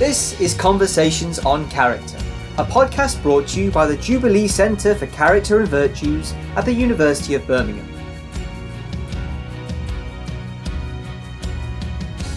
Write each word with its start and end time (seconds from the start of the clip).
This 0.00 0.40
is 0.40 0.54
Conversations 0.54 1.40
on 1.40 1.68
Character, 1.68 2.16
a 2.56 2.64
podcast 2.64 3.22
brought 3.22 3.46
to 3.48 3.60
you 3.60 3.70
by 3.70 3.84
the 3.84 3.98
Jubilee 3.98 4.48
Centre 4.48 4.94
for 4.94 5.06
Character 5.08 5.60
and 5.60 5.68
Virtues 5.68 6.32
at 6.56 6.64
the 6.64 6.72
University 6.72 7.34
of 7.34 7.46
Birmingham. 7.46 7.86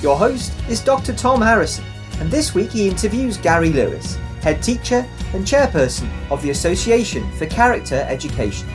Your 0.02 0.18
host 0.18 0.52
is 0.68 0.82
Dr. 0.82 1.14
Tom 1.14 1.42
Harrison, 1.42 1.86
and 2.20 2.30
this 2.30 2.54
week 2.54 2.72
he 2.72 2.90
interviews 2.90 3.38
Gary 3.38 3.70
Lewis, 3.70 4.16
head 4.42 4.62
teacher 4.62 5.08
and 5.34 5.46
chairperson 5.46 6.10
of 6.30 6.42
the 6.42 6.50
Association 6.50 7.32
for 7.38 7.46
Character 7.46 8.06
Education. 8.10 8.68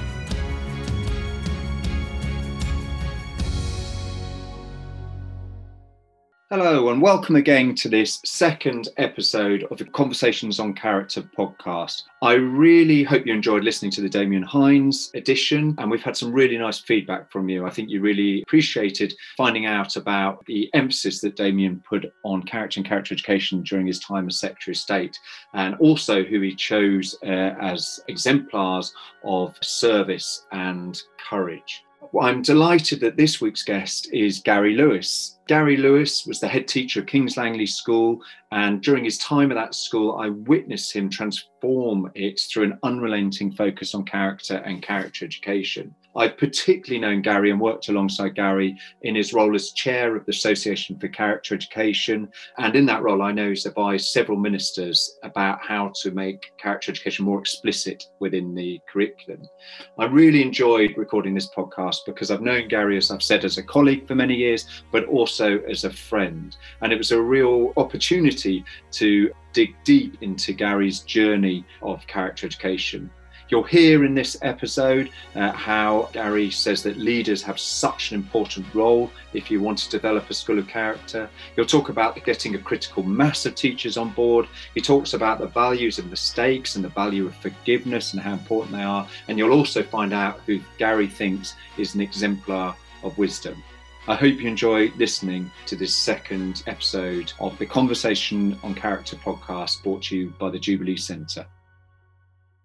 Hello, 6.60 6.88
and 6.88 7.00
welcome 7.00 7.36
again 7.36 7.72
to 7.76 7.88
this 7.88 8.20
second 8.24 8.88
episode 8.96 9.62
of 9.70 9.78
the 9.78 9.84
Conversations 9.84 10.58
on 10.58 10.74
Character 10.74 11.22
podcast. 11.22 12.02
I 12.20 12.32
really 12.32 13.04
hope 13.04 13.24
you 13.24 13.32
enjoyed 13.32 13.62
listening 13.62 13.92
to 13.92 14.00
the 14.00 14.08
Damian 14.08 14.42
Hinds 14.42 15.12
edition, 15.14 15.76
and 15.78 15.88
we've 15.88 16.02
had 16.02 16.16
some 16.16 16.32
really 16.32 16.58
nice 16.58 16.80
feedback 16.80 17.30
from 17.30 17.48
you. 17.48 17.64
I 17.64 17.70
think 17.70 17.90
you 17.90 18.00
really 18.00 18.42
appreciated 18.42 19.14
finding 19.36 19.66
out 19.66 19.94
about 19.94 20.44
the 20.46 20.68
emphasis 20.74 21.20
that 21.20 21.36
Damian 21.36 21.80
put 21.88 22.12
on 22.24 22.42
character 22.42 22.80
and 22.80 22.88
character 22.88 23.14
education 23.14 23.62
during 23.62 23.86
his 23.86 24.00
time 24.00 24.26
as 24.26 24.40
Secretary 24.40 24.72
of 24.72 24.78
State, 24.78 25.16
and 25.54 25.76
also 25.76 26.24
who 26.24 26.40
he 26.40 26.56
chose 26.56 27.16
uh, 27.22 27.54
as 27.60 28.00
exemplars 28.08 28.92
of 29.22 29.56
service 29.62 30.44
and 30.50 31.00
courage. 31.30 31.84
I'm 32.20 32.42
delighted 32.42 33.00
that 33.00 33.16
this 33.16 33.40
week's 33.40 33.62
guest 33.62 34.08
is 34.12 34.40
Gary 34.40 34.74
Lewis. 34.74 35.38
Gary 35.46 35.76
Lewis 35.76 36.26
was 36.26 36.40
the 36.40 36.48
head 36.48 36.66
teacher 36.66 37.00
of 37.00 37.06
King's 37.06 37.36
Langley 37.36 37.66
School, 37.66 38.22
and 38.50 38.82
during 38.82 39.04
his 39.04 39.18
time 39.18 39.50
at 39.50 39.56
that 39.56 39.74
school, 39.74 40.16
I 40.16 40.30
witnessed 40.30 40.94
him 40.94 41.10
transform 41.10 42.10
it 42.14 42.40
through 42.40 42.64
an 42.64 42.78
unrelenting 42.82 43.52
focus 43.52 43.94
on 43.94 44.04
character 44.04 44.56
and 44.56 44.82
character 44.82 45.24
education. 45.24 45.94
I've 46.18 46.36
particularly 46.36 47.00
known 47.00 47.22
Gary 47.22 47.52
and 47.52 47.60
worked 47.60 47.88
alongside 47.88 48.34
Gary 48.34 48.76
in 49.02 49.14
his 49.14 49.32
role 49.32 49.54
as 49.54 49.70
chair 49.70 50.16
of 50.16 50.26
the 50.26 50.32
Association 50.32 50.98
for 50.98 51.06
Character 51.06 51.54
Education. 51.54 52.28
And 52.58 52.74
in 52.74 52.86
that 52.86 53.04
role, 53.04 53.22
I 53.22 53.30
know 53.30 53.50
he's 53.50 53.66
advised 53.66 54.08
several 54.08 54.36
ministers 54.36 55.16
about 55.22 55.60
how 55.62 55.92
to 56.02 56.10
make 56.10 56.52
character 56.58 56.90
education 56.90 57.24
more 57.24 57.38
explicit 57.38 58.04
within 58.18 58.52
the 58.52 58.80
curriculum. 58.92 59.48
I 59.96 60.06
really 60.06 60.42
enjoyed 60.42 60.96
recording 60.96 61.34
this 61.34 61.50
podcast 61.50 61.98
because 62.04 62.32
I've 62.32 62.42
known 62.42 62.66
Gary, 62.66 62.96
as 62.96 63.12
I've 63.12 63.22
said, 63.22 63.44
as 63.44 63.58
a 63.58 63.62
colleague 63.62 64.08
for 64.08 64.16
many 64.16 64.34
years, 64.34 64.66
but 64.90 65.04
also 65.04 65.60
as 65.60 65.84
a 65.84 65.90
friend. 65.90 66.56
And 66.80 66.92
it 66.92 66.98
was 66.98 67.12
a 67.12 67.22
real 67.22 67.72
opportunity 67.76 68.64
to 68.90 69.30
dig 69.52 69.76
deep 69.84 70.16
into 70.20 70.52
Gary's 70.52 71.00
journey 71.00 71.64
of 71.80 72.04
character 72.08 72.44
education. 72.44 73.08
You'll 73.48 73.62
hear 73.62 74.04
in 74.04 74.14
this 74.14 74.36
episode 74.42 75.08
uh, 75.34 75.52
how 75.52 76.10
Gary 76.12 76.50
says 76.50 76.82
that 76.82 76.98
leaders 76.98 77.42
have 77.42 77.58
such 77.58 78.12
an 78.12 78.16
important 78.16 78.66
role 78.74 79.10
if 79.32 79.50
you 79.50 79.60
want 79.60 79.78
to 79.78 79.90
develop 79.90 80.28
a 80.28 80.34
school 80.34 80.58
of 80.58 80.68
character. 80.68 81.30
He'll 81.56 81.64
talk 81.64 81.88
about 81.88 82.22
getting 82.24 82.54
a 82.54 82.58
critical 82.58 83.02
mass 83.02 83.46
of 83.46 83.54
teachers 83.54 83.96
on 83.96 84.10
board. 84.10 84.48
He 84.74 84.82
talks 84.82 85.14
about 85.14 85.38
the 85.38 85.46
values 85.46 85.98
of 85.98 86.10
mistakes 86.10 86.76
and 86.76 86.84
the 86.84 86.90
value 86.90 87.26
of 87.26 87.34
forgiveness 87.36 88.12
and 88.12 88.20
how 88.20 88.34
important 88.34 88.72
they 88.72 88.82
are. 88.82 89.08
And 89.28 89.38
you'll 89.38 89.52
also 89.52 89.82
find 89.82 90.12
out 90.12 90.40
who 90.44 90.60
Gary 90.76 91.06
thinks 91.06 91.54
is 91.78 91.94
an 91.94 92.02
exemplar 92.02 92.76
of 93.02 93.16
wisdom. 93.16 93.62
I 94.08 94.14
hope 94.14 94.40
you 94.40 94.48
enjoy 94.48 94.90
listening 94.96 95.50
to 95.66 95.76
this 95.76 95.94
second 95.94 96.62
episode 96.66 97.32
of 97.40 97.58
the 97.58 97.66
Conversation 97.66 98.58
on 98.62 98.74
Character 98.74 99.16
podcast 99.16 99.82
brought 99.82 100.02
to 100.04 100.16
you 100.16 100.34
by 100.38 100.50
the 100.50 100.58
Jubilee 100.58 100.96
Centre. 100.96 101.46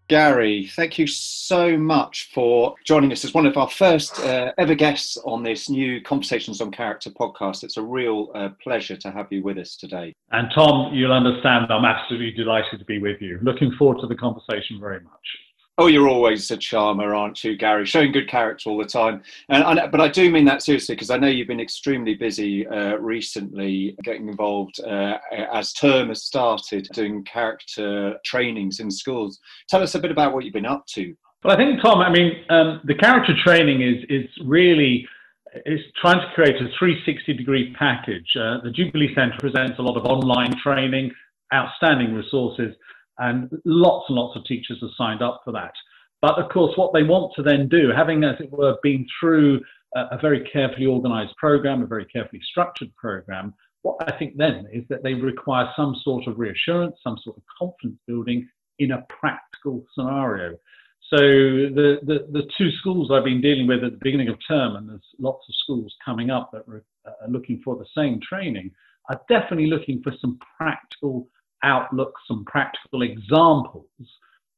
Gary, 0.10 0.70
thank 0.76 1.00
you 1.00 1.08
so 1.08 1.78
much 1.78 2.30
for 2.34 2.76
joining 2.84 3.12
us 3.14 3.24
as 3.24 3.34
one 3.34 3.46
of 3.46 3.56
our 3.56 3.70
first 3.70 4.20
uh, 4.20 4.52
ever 4.58 4.76
guests 4.76 5.18
on 5.24 5.44
this 5.44 5.70
new 5.70 6.02
Conversations 6.02 6.60
on 6.60 6.72
Character 6.72 7.10
podcast. 7.10 7.64
It's 7.64 7.78
a 7.78 7.82
real 7.82 8.30
uh, 8.36 8.50
pleasure 8.62 8.98
to 8.98 9.12
have 9.12 9.28
you 9.32 9.42
with 9.44 9.58
us 9.58 9.78
today. 9.78 10.14
And 10.32 10.50
Tom, 10.54 10.94
you'll 10.94 11.14
understand 11.14 11.72
I'm 11.72 11.86
absolutely 11.86 12.32
delighted 12.32 12.80
to 12.80 12.86
be 12.86 13.00
with 13.00 13.22
you. 13.22 13.40
Looking 13.42 13.72
forward 13.80 14.02
to 14.02 14.08
the 14.08 14.16
conversation 14.16 14.78
very 14.80 15.00
much. 15.00 15.26
Oh, 15.80 15.88
you're 15.88 16.08
always 16.08 16.52
a 16.52 16.58
charmer, 16.58 17.16
aren't 17.16 17.44
you, 17.44 17.58
Gary? 17.58 17.84
Showing 17.88 18.12
good 18.12 18.30
character 18.30 18.70
all 18.70 18.78
the 18.78 18.86
time. 18.86 19.24
And, 19.50 19.64
and 19.64 19.92
but 19.92 20.00
I 20.00 20.08
do 20.08 20.30
mean 20.30 20.46
that 20.46 20.62
seriously 20.62 20.94
because 20.94 21.10
I 21.10 21.18
know 21.18 21.28
you've 21.28 21.48
been 21.48 21.60
extremely 21.60 22.14
busy 22.14 22.68
uh, 22.68 22.98
recently, 22.98 23.96
getting 24.04 24.28
involved 24.28 24.80
uh, 24.82 25.18
as 25.52 25.74
term 25.74 26.10
has 26.10 26.24
started, 26.24 26.88
doing 26.94 27.24
character 27.24 28.20
trainings 28.24 28.82
in 28.82 28.92
schools. 28.92 29.40
Tell 29.68 29.82
us 29.82 29.96
a 29.96 30.00
bit 30.00 30.12
about 30.12 30.32
what 30.32 30.46
you've 30.46 30.54
been 30.54 30.68
up 30.68 30.86
to. 30.90 31.16
Well, 31.44 31.56
I 31.56 31.58
think 31.58 31.82
Tom, 31.82 32.02
I 32.02 32.12
mean, 32.12 32.46
um, 32.52 32.80
the 32.84 32.96
character 32.96 33.34
training 33.44 33.82
is 33.82 34.04
is 34.10 34.30
really 34.46 35.08
is 35.66 35.80
trying 36.00 36.20
to 36.20 36.32
create 36.36 36.56
a 36.58 36.70
360 36.78 37.34
degree 37.34 37.74
package. 37.78 38.30
Uh, 38.40 38.62
the 38.64 38.72
Jubilee 38.72 39.14
Centre 39.16 39.38
presents 39.40 39.80
a 39.80 39.82
lot 39.82 39.98
of 39.98 40.06
online 40.06 40.56
training, 40.62 41.12
outstanding 41.52 42.14
resources 42.14 42.76
and 43.20 43.50
lots 43.66 44.06
and 44.10 44.18
lots 44.18 44.38
of 44.38 44.46
teachers 44.46 44.80
have 44.82 44.90
signed 44.98 45.22
up 45.22 45.42
for 45.44 45.52
that. 45.52 45.74
But 46.22 46.40
of 46.40 46.50
course, 46.50 46.76
what 46.78 46.94
they 46.94 47.04
want 47.04 47.34
to 47.36 47.44
then 47.44 47.68
do, 47.68 47.92
having, 47.96 48.24
as 48.24 48.40
it 48.40 48.52
were, 48.52 48.78
been 48.82 49.06
through 49.20 49.62
a, 49.96 50.18
very 50.20 50.42
carefully 50.52 50.86
organized 50.86 51.36
program, 51.38 51.84
a 51.84 51.86
very 51.86 52.06
carefully 52.06 52.42
structured 52.50 52.96
program, 52.96 53.54
what 53.82 53.98
I 54.08 54.18
think 54.18 54.38
then 54.38 54.66
is 54.72 54.86
that 54.90 55.04
they 55.04 55.14
require 55.14 55.70
some 55.76 55.96
sort 56.04 56.28
of 56.28 56.40
reassurance, 56.40 56.96
some 57.04 57.18
sort 57.24 57.38
of 57.38 57.44
confidence 57.60 58.00
building 58.08 58.48
in 58.80 58.92
a 58.92 59.06
practical 59.10 59.86
scenario. 59.94 60.58
So 61.10 61.18
the, 61.18 62.00
the, 62.04 62.28
the, 62.32 62.50
two 62.58 62.72
schools 62.80 63.12
I've 63.12 63.26
been 63.26 63.42
dealing 63.42 63.68
with 63.68 63.84
at 63.84 63.92
the 63.92 64.00
beginning 64.02 64.30
of 64.30 64.38
term, 64.48 64.78
and 64.78 64.90
there's 64.90 65.02
lots 65.20 65.48
of 65.48 65.56
schools 65.56 65.94
coming 66.04 66.32
up 66.32 66.52
that 66.54 66.64
uh, 66.68 67.10
are 67.22 67.30
looking 67.30 67.62
for 67.64 67.76
the 67.76 67.86
same 67.96 68.20
training, 68.22 68.72
are 69.10 69.22
definitely 69.30 69.68
looking 69.68 70.02
for 70.02 70.14
some 70.22 70.40
practical 70.58 71.28
outlook, 71.64 72.14
some 72.28 72.46
practical 72.46 73.02
examples, 73.02 73.88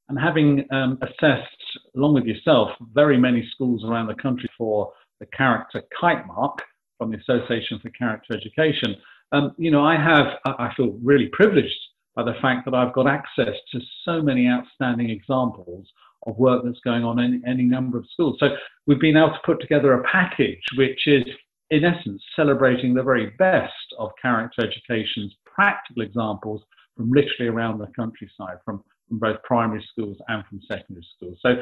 and 0.10 0.20
having 0.20 0.66
um, 0.72 1.00
assessed, 1.02 1.80
along 1.96 2.14
with 2.14 2.26
yourself, 2.26 2.70
very 2.94 3.18
many 3.18 3.48
schools 3.52 3.84
around 3.84 4.08
the 4.08 4.16
country 4.16 4.50
for 4.58 4.92
the 5.20 5.26
character 5.28 5.82
kite 6.00 6.26
mark 6.28 6.60
from 6.98 7.12
the 7.12 7.18
Association 7.18 7.80
for 7.80 7.90
Character 7.90 8.36
Education, 8.36 8.96
um, 9.32 9.54
you 9.58 9.72
know, 9.72 9.84
I 9.84 9.96
have, 9.96 10.28
I 10.46 10.72
feel 10.78 10.98
really 11.04 11.30
privileged 11.34 11.74
by 12.16 12.24
the 12.24 12.36
fact 12.42 12.66
that 12.66 12.74
I've 12.74 12.94
got 12.94 13.08
access 13.08 13.56
to 13.72 13.80
so 14.06 14.22
many 14.22 14.48
outstanding 14.48 15.10
examples 15.10 15.88
of 16.26 16.38
work 16.38 16.64
that's 16.64 16.80
going 16.84 17.04
on 17.04 17.20
in 17.20 17.44
any 17.46 17.64
number 17.64 17.98
of 17.98 18.06
schools. 18.12 18.38
So 18.40 18.56
we've 18.88 19.00
been 19.00 19.18
able 19.18 19.30
to 19.30 19.40
put 19.46 19.60
together 19.60 19.94
a 19.94 20.04
package 20.04 20.62
which 20.78 21.08
is, 21.08 21.24
in 21.72 21.84
essence, 21.84 22.22
celebrating 22.36 22.94
the 22.94 23.04
very 23.04 23.32
best 23.38 23.74
of 24.00 24.12
character 24.22 24.64
education's 24.66 25.36
practical 25.46 26.04
examples 26.04 26.62
from 26.96 27.12
literally 27.12 27.50
around 27.50 27.80
the 27.80 27.88
countryside, 27.96 28.58
from, 28.64 28.84
from 29.08 29.20
both 29.20 29.42
primary 29.44 29.86
schools 29.92 30.18
and 30.28 30.44
from 30.46 30.60
secondary 30.68 31.06
schools. 31.16 31.38
So 31.42 31.56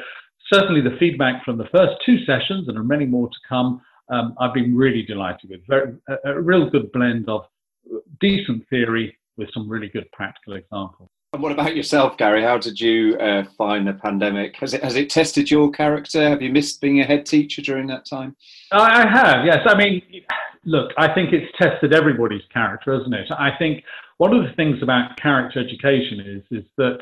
certainly 0.52 0.82
the 0.82 0.98
feedback 1.00 1.44
from 1.44 1.58
the 1.58 1.68
first 1.72 1.94
two 2.06 2.24
sessions, 2.26 2.68
and 2.68 2.76
there 2.76 2.82
are 2.82 2.86
many 2.86 3.06
more 3.06 3.28
to 3.28 3.40
come, 3.48 3.82
um, 4.10 4.36
I've 4.40 4.54
been 4.54 4.76
really 4.76 5.04
delighted 5.04 5.50
with. 5.50 5.62
Very, 5.68 5.96
a, 6.10 6.32
a 6.32 6.42
real 6.42 6.70
good 6.70 6.92
blend 6.92 7.30
of 7.30 7.46
decent 8.20 8.68
theory 8.70 9.18
with 9.38 9.50
some 9.54 9.68
really 9.68 9.90
good 9.90 10.10
practical 10.12 10.54
examples. 10.54 11.10
And 11.34 11.42
what 11.42 11.52
about 11.52 11.76
yourself, 11.76 12.16
Gary? 12.18 12.44
How 12.44 12.60
did 12.60 12.80
you 12.80 13.18
uh, 13.18 13.44
find 13.58 13.88
the 13.88 13.94
pandemic? 13.94 14.56
Has 14.58 14.76
it 14.76 14.84
has 14.84 14.96
it 14.96 15.10
tested 15.10 15.50
your 15.50 15.72
character? 15.72 16.30
Have 16.30 16.44
you 16.44 16.52
missed 16.52 16.80
being 16.80 17.02
a 17.02 17.04
head 17.04 17.26
teacher 17.26 17.60
during 17.60 17.88
that 17.88 18.06
time? 18.06 18.36
I 18.72 19.08
have, 19.08 19.44
yes. 19.44 19.62
I 19.66 19.76
mean, 19.76 20.04
look, 20.64 20.92
I 20.96 21.12
think 21.12 21.34
it's 21.34 21.52
tested 21.58 21.92
everybody's 21.92 22.44
character, 22.54 22.94
hasn't 22.94 23.16
it? 23.16 23.32
I 23.32 23.50
think 23.58 23.84
one 24.18 24.34
of 24.34 24.44
the 24.44 24.54
things 24.54 24.82
about 24.82 25.18
character 25.18 25.60
education 25.60 26.20
is 26.20 26.44
is 26.60 26.66
that 26.78 27.00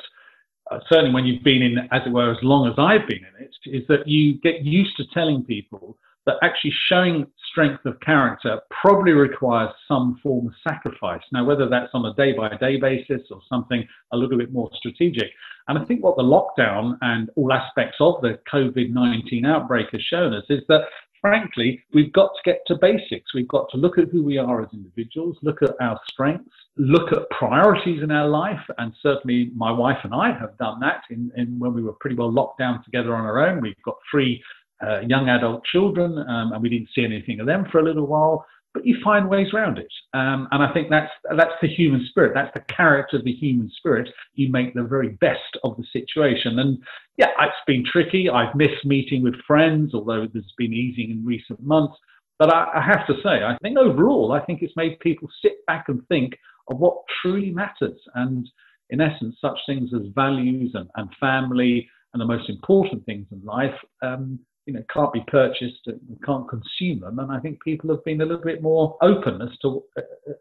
uh, 0.72 0.80
certainly 0.90 1.14
when 1.14 1.26
you've 1.26 1.44
been 1.44 1.62
in, 1.62 1.78
as 1.92 2.02
it 2.06 2.12
were, 2.12 2.32
as 2.32 2.38
long 2.42 2.68
as 2.68 2.74
I've 2.78 3.08
been 3.08 3.20
in 3.20 3.46
it, 3.46 3.52
is 3.66 3.86
that 3.88 4.08
you 4.08 4.40
get 4.42 4.64
used 4.64 4.96
to 4.98 5.06
telling 5.14 5.44
people 5.44 5.98
that 6.26 6.36
actually 6.44 6.74
showing 6.88 7.26
strength 7.52 7.86
of 7.86 8.00
character 8.00 8.60
probably 8.70 9.12
requires 9.12 9.72
some 9.88 10.20
form 10.22 10.48
of 10.48 10.54
sacrifice. 10.68 11.22
Now, 11.32 11.44
whether 11.44 11.68
that's 11.68 11.90
on 11.94 12.06
a 12.06 12.14
day 12.14 12.34
by 12.34 12.56
day 12.58 12.78
basis 12.78 13.22
or 13.32 13.42
something 13.50 13.86
a 14.14 14.18
little 14.18 14.38
bit 14.38 14.54
more 14.54 14.70
strategic. 14.76 15.32
And 15.68 15.78
I 15.78 15.86
think 15.86 16.04
what 16.04 16.18
the 16.18 16.24
lockdown 16.24 16.98
and 17.02 17.30
all 17.36 17.52
aspects 17.52 17.98
of 18.00 18.22
the 18.22 18.40
COVID 18.52 18.92
19 18.92 19.46
outbreak 19.46 19.88
has 19.92 20.02
shown 20.02 20.34
us 20.34 20.44
is 20.50 20.62
that 20.70 20.82
frankly, 21.22 21.84
we've 21.94 22.12
got 22.12 22.32
to 22.36 22.42
get 22.44 22.62
to 22.68 22.76
basics. 22.76 23.34
We've 23.34 23.48
got 23.48 23.70
to 23.72 23.78
look 23.78 23.98
at 23.98 24.10
who 24.10 24.24
we 24.24 24.38
are 24.38 24.62
as 24.62 24.70
individuals, 24.74 25.38
look 25.42 25.62
at 25.62 25.76
our 25.80 26.00
strengths, 26.12 26.50
look 26.78 27.12
at 27.12 27.30
priorities 27.30 28.04
in 28.04 28.12
our 28.12 28.28
life. 28.28 28.60
And 28.78 28.94
certainly 29.02 29.52
my 29.56 29.72
wife 29.72 30.00
and 30.04 30.14
I 30.14 30.38
have 30.38 30.58
done 30.58 30.80
that 30.82 31.04
in, 31.10 31.32
in 31.38 31.58
when 31.60 31.74
we 31.74 31.84
were 31.84 31.94
pretty 31.94 32.16
well 32.16 32.32
locked 32.32 32.60
down 32.60 32.84
together 32.84 33.16
on 33.16 33.24
our 33.24 33.48
own. 33.48 33.62
We've 33.62 33.76
got 33.86 33.98
three 34.10 34.44
uh, 34.86 35.02
young 35.02 35.30
adult 35.30 35.64
children, 35.66 36.18
um, 36.18 36.54
and 36.54 36.62
we 36.62 36.70
didn't 36.70 36.90
see 36.96 37.04
anything 37.04 37.40
of 37.40 37.46
them 37.46 37.66
for 37.72 37.80
a 37.80 37.84
little 37.84 38.08
while. 38.08 38.46
But 38.74 38.86
you 38.86 38.98
find 39.04 39.30
ways 39.30 39.48
around 39.54 39.78
it. 39.78 39.92
Um, 40.14 40.48
and 40.52 40.64
I 40.64 40.74
think 40.74 40.90
that's 40.90 41.12
that's 41.38 41.54
the 41.62 41.68
human 41.68 42.06
spirit. 42.10 42.32
That's 42.34 42.54
the 42.54 42.74
character 42.74 43.18
of 43.18 43.26
the 43.26 43.34
human 43.34 43.70
spirit. 43.78 44.10
You 44.34 44.50
make 44.52 44.74
the 44.74 44.84
very 44.84 45.10
best 45.10 45.58
of 45.64 45.78
the 45.78 45.84
situation. 45.92 46.60
And 46.60 46.78
yeah, 47.18 47.28
it's 47.40 47.54
been 47.68 47.84
tricky. 47.86 48.30
I've 48.30 48.56
missed 48.56 48.86
meeting 48.86 49.24
with 49.24 49.36
friends, 49.46 49.94
although 49.94 50.28
there's 50.32 50.54
been 50.58 50.74
easing 50.74 51.12
in 51.12 51.26
recent 51.26 51.62
months. 51.62 51.96
But 52.40 52.54
I, 52.54 52.68
I 52.76 52.82
have 52.82 53.06
to 53.08 53.14
say, 53.22 53.44
I 53.44 53.58
think 53.62 53.78
overall, 53.78 54.32
I 54.32 54.44
think 54.46 54.62
it's 54.62 54.76
made 54.76 55.00
people 55.00 55.30
sit 55.42 55.66
back 55.68 55.86
and 55.90 56.08
think 56.08 56.34
of 56.70 56.80
what 56.80 56.98
truly 57.22 57.52
matters. 57.52 58.00
And 58.16 58.50
in 58.90 59.02
essence, 59.02 59.36
such 59.40 59.60
things 59.66 59.92
as 59.94 60.08
values 60.16 60.72
and, 60.74 60.90
and 60.96 61.10
family 61.20 61.90
and 62.14 62.22
the 62.22 62.26
most 62.26 62.50
important 62.50 63.06
things 63.06 63.28
in 63.32 63.44
life 63.44 63.76
um, 64.02 64.40
you 64.66 64.74
know 64.74 64.84
can't 64.94 65.14
be 65.14 65.24
purchased 65.28 65.88
and 65.88 66.00
can't 66.26 66.48
consume 66.48 67.00
them. 67.02 67.20
And 67.20 67.32
i 67.32 67.40
think 67.40 67.64
people 67.64 67.90
have 67.90 68.04
been 68.04 68.22
a 68.22 68.26
little 68.26 68.44
bit 68.44 68.62
more 68.62 68.98
open 69.02 69.42
as 69.42 69.58
to 69.62 69.84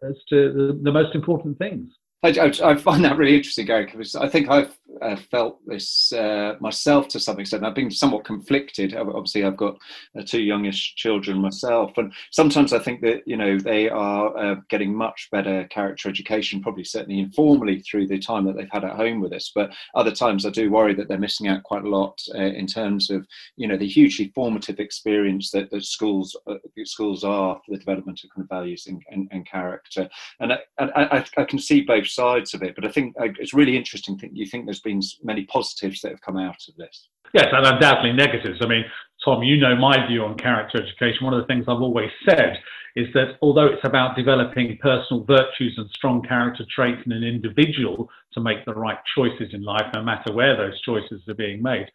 as 0.03 0.17
to 0.31 0.53
the, 0.53 0.81
the 0.83 0.93
most 0.93 1.15
important 1.15 1.59
things. 1.59 1.91
I, 2.23 2.29
I, 2.29 2.73
I, 2.73 2.75
find 2.75 3.03
that 3.05 3.17
really 3.17 3.35
interesting, 3.35 3.65
Gary, 3.65 3.87
because 3.87 4.15
I 4.15 4.29
think 4.29 4.51
I've 4.51 4.77
uh, 5.03 5.17
felt 5.31 5.59
this 5.67 6.13
uh, 6.13 6.55
myself 6.61 7.09
to 7.09 7.21
some 7.21 7.39
extent. 7.39 7.65
I've 7.65 7.75
been 7.75 7.91
somewhat 7.91 8.25
conflicted. 8.25 8.95
Obviously, 8.95 9.45
I've 9.45 9.57
got 9.57 9.77
uh, 10.19 10.23
two 10.25 10.43
youngish 10.43 10.95
children 10.97 11.39
myself, 11.39 11.93
and 11.97 12.13
sometimes 12.31 12.73
I 12.73 12.79
think 12.79 13.01
that 13.03 13.23
you 13.27 13.37
know 13.37 13.59
they 13.59 13.89
are 13.89 14.37
uh, 14.37 14.57
getting 14.69 14.95
much 14.95 15.29
better 15.31 15.65
character 15.69 16.09
education, 16.09 16.63
probably 16.63 16.85
certainly 16.85 17.21
informally 17.21 17.81
through 17.81 18.09
the 18.09 18.19
time 18.19 18.45
that 18.47 18.57
they've 18.57 18.69
had 18.71 18.85
at 18.85 18.97
home 18.97 19.21
with 19.21 19.33
us. 19.33 19.51
But 19.55 19.73
other 19.95 20.13
times, 20.13 20.45
I 20.45 20.51
do 20.51 20.71
worry 20.71 20.95
that 20.95 21.09
they're 21.09 21.19
missing 21.19 21.49
out 21.49 21.63
quite 21.63 21.85
a 21.85 21.89
lot 21.89 22.21
uh, 22.35 22.39
in 22.39 22.67
terms 22.67 23.11
of 23.11 23.27
you 23.57 23.69
know 23.69 23.77
the 23.77 23.89
hugely 23.89 24.33
formative 24.35 24.81
experience 24.81 25.51
that, 25.53 25.71
that 25.71 25.85
schools 25.85 26.37
uh, 26.47 26.55
schools 26.85 27.25
are 27.25 27.61
for 27.65 27.73
the 27.73 27.79
development 27.79 28.21
of 28.25 28.31
kind 28.31 28.45
of 28.45 28.49
values 28.49 28.87
and, 28.87 29.03
and, 29.11 29.29
and 29.31 29.47
character. 29.47 30.09
And 30.41 30.53
I, 30.53 30.59
I, 30.79 31.25
I 31.37 31.45
can 31.45 31.59
see 31.59 31.83
both 31.83 32.09
sides 32.09 32.55
of 32.55 32.63
it. 32.63 32.75
But 32.75 32.85
I 32.85 32.91
think 32.91 33.15
it's 33.19 33.55
really 33.55 33.77
interesting. 33.77 34.17
That 34.21 34.37
you 34.37 34.47
think 34.47 34.65
there's 34.65 34.80
been 34.81 35.01
many 35.23 35.45
positives 35.45 36.01
that 36.01 36.11
have 36.11 36.21
come 36.21 36.37
out 36.37 36.57
of 36.69 36.77
this. 36.77 37.09
Yes, 37.33 37.47
and 37.53 37.67
undoubtedly 37.67 38.13
negatives. 38.13 38.59
I 38.61 38.67
mean, 38.67 38.85
Tom, 39.25 39.43
you 39.43 39.57
know 39.57 39.77
my 39.77 40.07
view 40.07 40.25
on 40.25 40.37
character 40.37 40.83
education. 40.83 41.25
One 41.25 41.35
of 41.35 41.41
the 41.41 41.47
things 41.47 41.67
I've 41.69 41.83
always 41.83 42.11
said 42.29 42.59
is 42.97 43.07
that 43.15 43.37
although 43.41 43.67
it's 43.67 43.85
about 43.85 44.17
developing 44.17 44.79
personal 44.83 45.25
virtues 45.25 45.75
and 45.77 45.89
strong 45.91 46.23
character 46.23 46.65
traits 46.75 47.03
in 47.07 47.13
an 47.13 47.23
individual 47.23 48.09
to 48.33 48.41
make 48.41 48.65
the 48.65 48.75
right 48.75 48.99
choices 49.15 49.53
in 49.53 49.63
life, 49.63 49.87
no 49.95 50.03
matter 50.03 50.33
where 50.33 50.57
those 50.57 50.81
choices 50.81 51.23
are 51.29 51.35
being 51.35 51.63
made, 51.63 51.87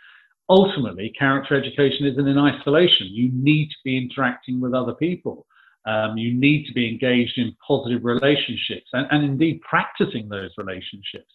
ultimately, 0.48 1.12
character 1.18 1.56
education 1.56 2.06
isn't 2.06 2.28
in 2.28 2.38
isolation. 2.38 3.08
You 3.08 3.30
need 3.34 3.68
to 3.70 3.78
be 3.84 3.98
interacting 3.98 4.62
with 4.62 4.74
other 4.74 4.94
people. 4.94 5.46
Um, 5.86 6.18
you 6.18 6.34
need 6.34 6.66
to 6.68 6.74
be 6.74 6.90
engaged 6.90 7.38
in 7.38 7.56
positive 7.66 8.06
relationships 8.06 8.88
and, 8.94 9.08
and 9.12 9.24
indeed 9.24 9.62
practicing 9.62 10.30
those 10.30 10.50
relationships. 10.58 11.32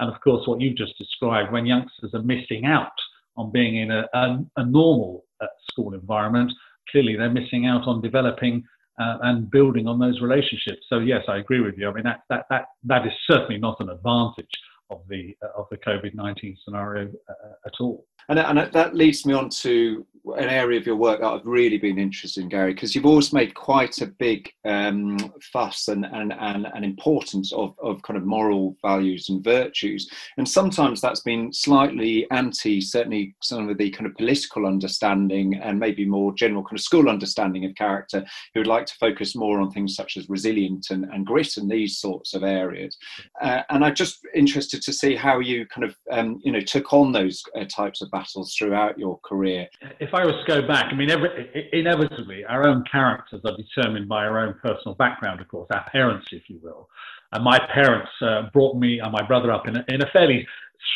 And 0.00 0.12
of 0.12 0.20
course, 0.20 0.46
what 0.46 0.60
you've 0.60 0.76
just 0.76 0.98
described, 0.98 1.52
when 1.52 1.66
youngsters 1.66 2.12
are 2.14 2.22
missing 2.22 2.66
out 2.66 2.92
on 3.36 3.52
being 3.52 3.76
in 3.76 3.90
a, 3.90 4.06
a, 4.12 4.44
a 4.56 4.66
normal 4.66 5.24
uh, 5.40 5.46
school 5.70 5.94
environment, 5.94 6.52
clearly 6.90 7.16
they're 7.16 7.30
missing 7.30 7.66
out 7.66 7.86
on 7.86 8.00
developing 8.00 8.64
uh, 9.00 9.18
and 9.22 9.50
building 9.50 9.86
on 9.86 9.98
those 9.98 10.20
relationships. 10.20 10.82
So 10.88 10.98
yes, 10.98 11.22
I 11.28 11.38
agree 11.38 11.60
with 11.60 11.76
you. 11.76 11.88
I 11.88 11.92
mean, 11.92 12.04
that, 12.04 12.20
that, 12.28 12.46
that, 12.50 12.66
that 12.84 13.06
is 13.06 13.12
certainly 13.28 13.58
not 13.58 13.76
an 13.80 13.88
advantage 13.88 14.50
of 14.90 15.02
the, 15.08 15.36
uh, 15.42 15.60
of 15.60 15.66
the 15.70 15.78
COVID-19 15.78 16.56
scenario 16.64 17.08
uh, 17.28 17.52
at 17.66 17.72
all. 17.80 18.06
And, 18.28 18.38
and 18.38 18.72
that 18.72 18.94
leads 18.94 19.26
me 19.26 19.34
on 19.34 19.50
to 19.50 20.06
an 20.36 20.48
area 20.48 20.80
of 20.80 20.86
your 20.86 20.96
work 20.96 21.20
that 21.20 21.26
I've 21.26 21.44
really 21.44 21.76
been 21.76 21.98
interested 21.98 22.42
in, 22.42 22.48
Gary, 22.48 22.72
because 22.72 22.94
you've 22.94 23.04
always 23.04 23.32
made 23.32 23.54
quite 23.54 24.00
a 24.00 24.06
big 24.06 24.50
um, 24.64 25.18
fuss 25.52 25.88
and, 25.88 26.06
and, 26.06 26.32
and, 26.32 26.66
and 26.74 26.84
importance 26.84 27.52
of, 27.52 27.74
of 27.82 28.00
kind 28.02 28.16
of 28.16 28.24
moral 28.24 28.74
values 28.80 29.28
and 29.28 29.44
virtues. 29.44 30.10
And 30.38 30.48
sometimes 30.48 31.02
that's 31.02 31.20
been 31.20 31.52
slightly 31.52 32.26
anti, 32.30 32.80
certainly 32.80 33.36
some 33.42 33.68
of 33.68 33.76
the 33.76 33.90
kind 33.90 34.06
of 34.06 34.16
political 34.16 34.64
understanding 34.64 35.56
and 35.56 35.78
maybe 35.78 36.06
more 36.06 36.32
general 36.32 36.62
kind 36.62 36.78
of 36.78 36.84
school 36.84 37.10
understanding 37.10 37.66
of 37.66 37.74
character, 37.74 38.24
who 38.54 38.60
would 38.60 38.66
like 38.66 38.86
to 38.86 38.94
focus 38.94 39.36
more 39.36 39.60
on 39.60 39.70
things 39.70 39.94
such 39.94 40.16
as 40.16 40.30
resilience 40.30 40.90
and, 40.90 41.04
and 41.04 41.26
grit 41.26 41.58
and 41.58 41.70
these 41.70 41.98
sorts 41.98 42.32
of 42.32 42.42
areas. 42.42 42.96
Uh, 43.42 43.60
and 43.68 43.84
I'm 43.84 43.94
just 43.94 44.20
interested 44.34 44.73
to 44.80 44.92
see 44.92 45.14
how 45.14 45.40
you 45.40 45.66
kind 45.66 45.84
of, 45.84 45.96
um, 46.10 46.40
you 46.44 46.52
know, 46.52 46.60
took 46.60 46.92
on 46.92 47.12
those 47.12 47.42
uh, 47.56 47.64
types 47.64 48.02
of 48.02 48.10
battles 48.10 48.54
throughout 48.54 48.98
your 48.98 49.18
career. 49.20 49.68
If 50.00 50.14
I 50.14 50.24
was 50.24 50.34
to 50.44 50.60
go 50.60 50.66
back, 50.66 50.92
I 50.92 50.94
mean, 50.94 51.10
every, 51.10 51.68
inevitably, 51.72 52.44
our 52.44 52.66
own 52.66 52.84
characters 52.90 53.40
are 53.44 53.56
determined 53.56 54.08
by 54.08 54.24
our 54.24 54.38
own 54.38 54.54
personal 54.62 54.94
background, 54.94 55.40
of 55.40 55.48
course, 55.48 55.68
our 55.72 55.88
parents, 55.90 56.28
if 56.32 56.48
you 56.48 56.58
will. 56.62 56.88
And 57.32 57.42
my 57.42 57.58
parents 57.72 58.10
uh, 58.20 58.42
brought 58.52 58.76
me 58.76 59.00
and 59.00 59.12
my 59.12 59.22
brother 59.26 59.50
up 59.50 59.66
in 59.66 59.76
a, 59.76 59.84
in 59.88 60.02
a 60.02 60.10
fairly 60.12 60.46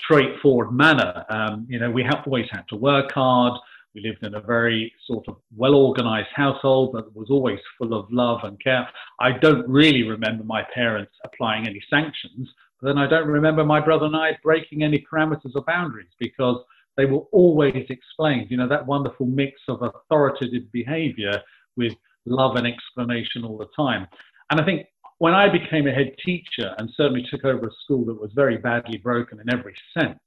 straightforward 0.02 0.72
manner. 0.72 1.24
Um, 1.28 1.66
you 1.68 1.78
know, 1.78 1.90
we 1.90 2.02
have 2.04 2.22
always 2.26 2.46
had 2.50 2.62
to 2.68 2.76
work 2.76 3.12
hard. 3.12 3.58
We 3.94 4.02
lived 4.02 4.24
in 4.24 4.34
a 4.34 4.40
very 4.40 4.92
sort 5.06 5.26
of 5.28 5.36
well 5.56 5.74
organized 5.74 6.28
household 6.34 6.94
that 6.94 7.14
was 7.16 7.30
always 7.30 7.58
full 7.78 7.94
of 7.94 8.06
love 8.10 8.40
and 8.44 8.62
care. 8.62 8.88
I 9.18 9.32
don't 9.32 9.66
really 9.68 10.02
remember 10.02 10.44
my 10.44 10.62
parents 10.74 11.12
applying 11.24 11.66
any 11.66 11.82
sanctions, 11.90 12.48
then 12.80 12.98
I 12.98 13.08
don't 13.08 13.28
remember 13.28 13.64
my 13.64 13.80
brother 13.80 14.06
and 14.06 14.16
I 14.16 14.38
breaking 14.42 14.82
any 14.82 15.04
parameters 15.10 15.54
or 15.54 15.62
boundaries 15.62 16.12
because 16.18 16.62
they 16.96 17.06
were 17.06 17.22
always 17.32 17.86
explained. 17.88 18.50
You 18.50 18.56
know, 18.58 18.68
that 18.68 18.86
wonderful 18.86 19.26
mix 19.26 19.60
of 19.68 19.82
authoritative 19.82 20.70
behavior 20.72 21.42
with 21.76 21.92
love 22.26 22.56
and 22.56 22.66
explanation 22.66 23.44
all 23.44 23.56
the 23.56 23.68
time. 23.76 24.06
And 24.50 24.60
I 24.60 24.64
think 24.64 24.86
when 25.18 25.34
I 25.34 25.48
became 25.48 25.86
a 25.86 25.92
head 25.92 26.14
teacher 26.24 26.74
and 26.78 26.90
certainly 26.96 27.26
took 27.30 27.44
over 27.44 27.66
a 27.66 27.70
school 27.84 28.04
that 28.06 28.20
was 28.20 28.30
very 28.34 28.56
badly 28.56 28.98
broken 28.98 29.40
in 29.40 29.52
every 29.52 29.74
sense 29.98 30.18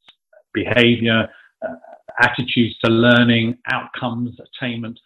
behavior, 0.54 1.28
uh, 1.62 1.76
attitudes 2.20 2.78
to 2.84 2.92
learning, 2.92 3.58
outcomes, 3.72 4.38
attainment, 4.40 5.00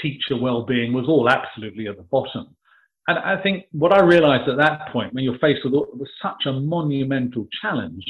teacher 0.00 0.36
well 0.36 0.62
being 0.64 0.92
was 0.92 1.06
all 1.08 1.28
absolutely 1.28 1.88
at 1.88 1.96
the 1.96 2.02
bottom. 2.04 2.54
And 3.06 3.18
I 3.18 3.40
think 3.42 3.64
what 3.72 3.92
I 3.92 4.02
realized 4.02 4.48
at 4.48 4.56
that 4.58 4.88
point, 4.92 5.12
when 5.12 5.24
you're 5.24 5.38
faced 5.38 5.60
with, 5.64 5.74
such 6.22 6.46
a 6.46 6.52
monumental 6.52 7.46
challenge, 7.60 8.04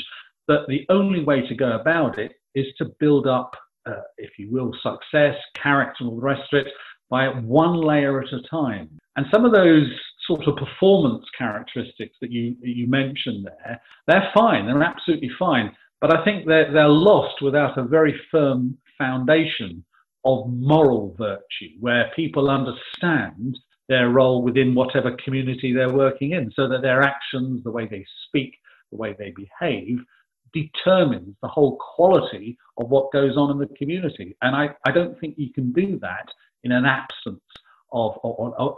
that 0.46 0.66
the 0.68 0.86
only 0.88 1.24
way 1.24 1.46
to 1.46 1.54
go 1.54 1.72
about 1.72 2.18
it 2.18 2.32
is 2.54 2.66
to 2.78 2.92
build 3.00 3.26
up, 3.26 3.56
uh, 3.86 4.02
if 4.18 4.38
you 4.38 4.50
will, 4.52 4.72
success, 4.82 5.34
character, 5.60 5.96
and 6.00 6.10
all 6.10 6.16
the 6.16 6.22
rest 6.22 6.52
of 6.52 6.60
it 6.60 6.72
by 7.10 7.28
one 7.28 7.80
layer 7.80 8.22
at 8.22 8.32
a 8.32 8.42
time. 8.48 8.88
And 9.16 9.26
some 9.32 9.44
of 9.44 9.52
those 9.52 9.88
sort 10.26 10.46
of 10.46 10.56
performance 10.56 11.24
characteristics 11.36 12.16
that 12.20 12.30
you 12.30 12.56
you 12.62 12.86
mentioned 12.86 13.46
there, 13.46 13.80
they're 14.06 14.30
fine, 14.34 14.66
they're 14.66 14.82
absolutely 14.82 15.30
fine. 15.38 15.70
But 16.00 16.16
I 16.16 16.24
think 16.24 16.46
they're, 16.46 16.72
they're 16.72 16.88
lost 16.88 17.42
without 17.42 17.78
a 17.78 17.84
very 17.84 18.14
firm 18.30 18.76
foundation 18.98 19.84
of 20.24 20.48
moral 20.48 21.14
virtue, 21.18 21.76
where 21.80 22.10
people 22.16 22.50
understand 22.50 23.58
their 23.88 24.08
role 24.10 24.42
within 24.42 24.74
whatever 24.74 25.16
community 25.24 25.72
they're 25.72 25.92
working 25.92 26.32
in, 26.32 26.50
so 26.54 26.68
that 26.68 26.82
their 26.82 27.02
actions, 27.02 27.62
the 27.64 27.70
way 27.70 27.86
they 27.86 28.04
speak, 28.26 28.54
the 28.90 28.96
way 28.96 29.14
they 29.18 29.32
behave, 29.36 29.98
determines 30.52 31.34
the 31.42 31.48
whole 31.48 31.76
quality 31.76 32.56
of 32.78 32.88
what 32.88 33.12
goes 33.12 33.36
on 33.36 33.50
in 33.50 33.58
the 33.58 33.66
community. 33.76 34.36
And 34.42 34.54
I, 34.54 34.70
I 34.86 34.92
don't 34.92 35.18
think 35.20 35.34
you 35.36 35.52
can 35.52 35.72
do 35.72 35.98
that 36.00 36.26
in 36.62 36.72
an 36.72 36.86
absence 36.86 37.42
of, 37.92 38.16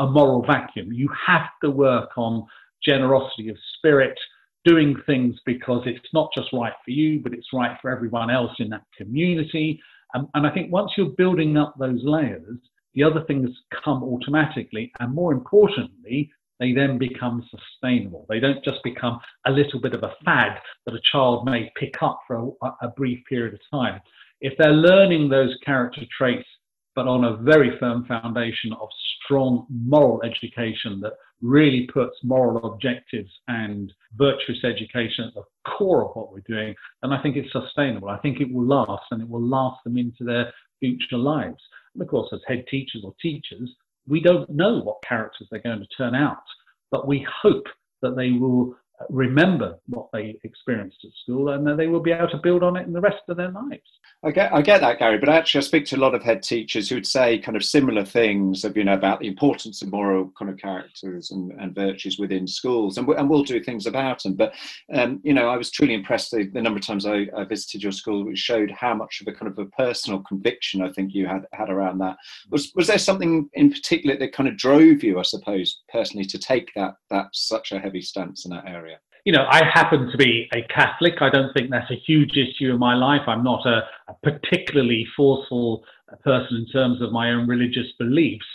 a 0.01 0.07
moral 0.07 0.43
vacuum. 0.43 0.93
You 0.93 1.09
have 1.27 1.49
to 1.63 1.71
work 1.71 2.11
on 2.17 2.47
generosity 2.85 3.49
of 3.49 3.57
spirit, 3.77 4.19
doing 4.65 4.97
things 5.07 5.37
because 5.47 5.83
it's 5.87 6.13
not 6.13 6.31
just 6.37 6.53
right 6.53 6.73
for 6.85 6.91
you, 6.91 7.21
but 7.21 7.33
it's 7.33 7.47
right 7.53 7.79
for 7.81 7.91
everyone 7.91 8.31
else 8.31 8.53
in 8.59 8.69
that 8.71 8.83
community. 8.97 9.81
Um, 10.15 10.29
and 10.35 10.47
I 10.47 10.51
think 10.51 10.73
once 10.73 10.93
you're 10.97 11.11
building 11.11 11.57
up 11.57 11.75
those 11.79 12.01
layers, 12.03 12.59
the 12.97 13.05
other 13.05 13.23
things 13.27 13.51
come 13.85 14.03
automatically. 14.03 14.91
And 14.99 15.15
more 15.15 15.33
importantly, 15.33 16.33
they 16.59 16.73
then 16.73 16.99
become 16.99 17.47
sustainable. 17.51 18.27
They 18.29 18.41
don't 18.41 18.65
just 18.65 18.83
become 18.83 19.21
a 19.47 19.51
little 19.51 19.81
bit 19.81 19.93
of 19.93 20.03
a 20.03 20.15
fad 20.25 20.59
that 20.87 20.95
a 20.95 21.01
child 21.13 21.45
may 21.45 21.71
pick 21.77 21.95
up 22.03 22.21
for 22.27 22.55
a, 22.63 22.67
a, 22.87 22.89
brief 22.97 23.21
period 23.29 23.53
of 23.53 23.61
time. 23.71 24.01
If 24.41 24.55
they're 24.59 24.73
learning 24.73 25.29
those 25.29 25.55
character 25.65 26.01
traits, 26.17 26.49
but 26.95 27.07
on 27.07 27.25
a 27.25 27.37
very 27.37 27.79
firm 27.79 28.07
foundation 28.07 28.73
of 28.73 28.89
strong 29.23 29.67
moral 29.69 30.23
education 30.23 30.99
that 31.03 31.13
really 31.43 31.87
puts 31.93 32.17
moral 32.23 32.73
objectives 32.73 33.31
and 33.49 33.93
virtuous 34.17 34.65
education 34.65 35.27
at 35.27 35.35
the 35.35 35.43
core 35.69 36.07
of 36.09 36.17
what 36.17 36.33
we're 36.33 36.41
doing, 36.49 36.75
then 37.03 37.13
I 37.13 37.23
think 37.23 37.37
it's 37.37 37.53
sustainable. 37.53 38.09
I 38.09 38.17
think 38.19 38.41
it 38.41 38.51
will 38.51 38.65
last 38.65 39.05
and 39.11 39.21
it 39.21 39.29
will 39.29 39.47
last 39.47 39.85
them 39.85 39.99
into 39.99 40.25
their 40.25 40.51
future 40.81 41.19
lives. 41.19 41.61
And 41.97 42.03
of 42.03 42.09
course, 42.09 42.29
as 42.33 42.41
head 42.47 42.67
teachers 42.71 43.03
or 43.05 43.15
teachers, 43.23 43.75
we 44.07 44.21
don't 44.21 44.49
know 44.51 44.81
what 44.81 45.03
characters 45.03 45.49
they're 45.51 45.61
going 45.61 45.81
to 45.81 45.97
turn 45.97 46.15
out, 46.15 46.43
but 46.91 47.09
we 47.09 47.27
hope 47.43 47.65
that 48.03 48.17
they 48.17 48.33
will 48.33 48.77
remember 49.11 49.79
what 49.87 50.09
they 50.13 50.39
experienced 50.45 50.99
at 51.05 51.11
school 51.23 51.51
and 51.51 51.79
they 51.79 51.87
will 51.87 52.01
be 52.01 52.13
able 52.13 52.29
to 52.29 52.39
build 52.39 52.63
on 52.63 52.77
it 52.77 52.87
in 52.87 52.93
the 52.93 53.01
rest 53.01 53.23
of 53.29 53.37
their 53.37 53.51
lives. 53.51 53.83
I 54.25 54.31
get, 54.31 54.53
I 54.53 54.63
get 54.63 54.81
that, 54.81 54.99
Gary, 54.99 55.19
but 55.19 55.29
actually, 55.29 55.59
I 55.59 55.63
speak 55.63 55.85
to 55.87 55.97
a 55.97 55.99
lot 55.99 56.15
of 56.15 56.23
head 56.23 56.43
teachers 56.43 56.89
who 56.89 56.95
would 56.95 57.07
say 57.07 57.39
kind 57.39 57.55
of 57.55 57.65
similar 57.65 58.05
things, 58.05 58.65
of, 58.65 58.77
you 58.77 58.83
know, 58.83 58.95
about 58.95 59.21
the 59.21 59.29
importance 59.29 59.83
of 59.83 59.93
moral 59.93 60.33
kind 60.39 60.51
of 60.51 60.57
characters 60.57 61.31
and, 61.31 61.53
and 61.61 61.75
virtues 61.75 62.19
within 62.19 62.47
schools, 62.47 62.97
and, 62.97 63.07
we, 63.07 63.15
and 63.15 63.29
we'll 63.29 63.45
do 63.45 63.63
things 63.63 63.87
about 63.87 64.23
them. 64.23 64.35
But, 64.35 64.55
um, 64.93 65.21
you 65.23 65.35
know, 65.35 65.49
I 65.49 65.57
was 65.57 65.71
truly 65.71 65.95
impressed 65.95 66.31
the, 66.31 66.49
the 66.53 66.63
number 66.63 66.79
of 66.79 66.87
times 66.87 67.05
I, 67.05 67.27
I, 67.37 67.45
visited 67.45 67.83
your 67.83 67.93
school, 67.93 68.25
which 68.25 68.39
showed 68.39 68.71
how 68.71 68.95
much 68.95 69.21
of 69.21 69.29
a 69.29 69.33
kind 69.33 69.53
of 69.53 69.59
a 69.59 69.67
personal 69.67 70.21
conviction 70.21 70.83
I 70.83 70.91
think 70.93 71.15
you 71.15 71.27
had 71.27 71.47
had 71.53 71.69
around 71.69 71.99
that. 71.99 72.17
Was 72.51 72.73
was 72.75 72.87
there 72.87 72.99
something 72.99 73.49
in 73.53 73.71
particular 73.71 74.17
that 74.17 74.33
kind 74.33 74.49
of 74.49 74.57
drove 74.57 75.05
you, 75.05 75.19
I 75.19 75.23
suppose, 75.23 75.83
personally, 75.93 76.27
to 76.27 76.39
take 76.39 76.73
that 76.75 76.95
that 77.11 77.27
such 77.33 77.73
a 77.73 77.79
heavy 77.79 78.01
stance 78.01 78.47
in 78.47 78.51
that 78.53 78.67
area? 78.67 78.86
You 79.27 79.33
know, 79.33 79.45
I 79.51 79.63
happen 79.65 80.09
to 80.09 80.17
be 80.17 80.49
a 80.55 80.63
Catholic. 80.73 81.15
I 81.21 81.29
don't 81.29 81.53
think 81.53 81.69
that's 81.69 81.91
a 81.91 82.01
huge 82.07 82.37
issue 82.37 82.71
in 82.71 82.79
my 82.79 82.95
life. 82.95 83.23
I'm 83.27 83.43
not 83.43 83.67
a, 83.67 83.83
a 84.07 84.15
particularly 84.23 85.05
forceful 85.17 85.85
person 86.23 86.59
in 86.59 86.67
terms 86.73 87.03
of 87.03 87.11
my 87.11 87.33
own 87.33 87.49
religious 87.49 87.89
beliefs, 87.99 88.47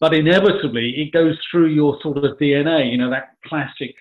but 0.00 0.12
inevitably 0.12 0.94
it 0.96 1.12
goes 1.12 1.38
through 1.48 1.68
your 1.68 1.96
sort 2.02 2.18
of 2.18 2.36
DNA, 2.38 2.90
you 2.90 2.98
know, 2.98 3.08
that 3.08 3.36
classic 3.46 3.94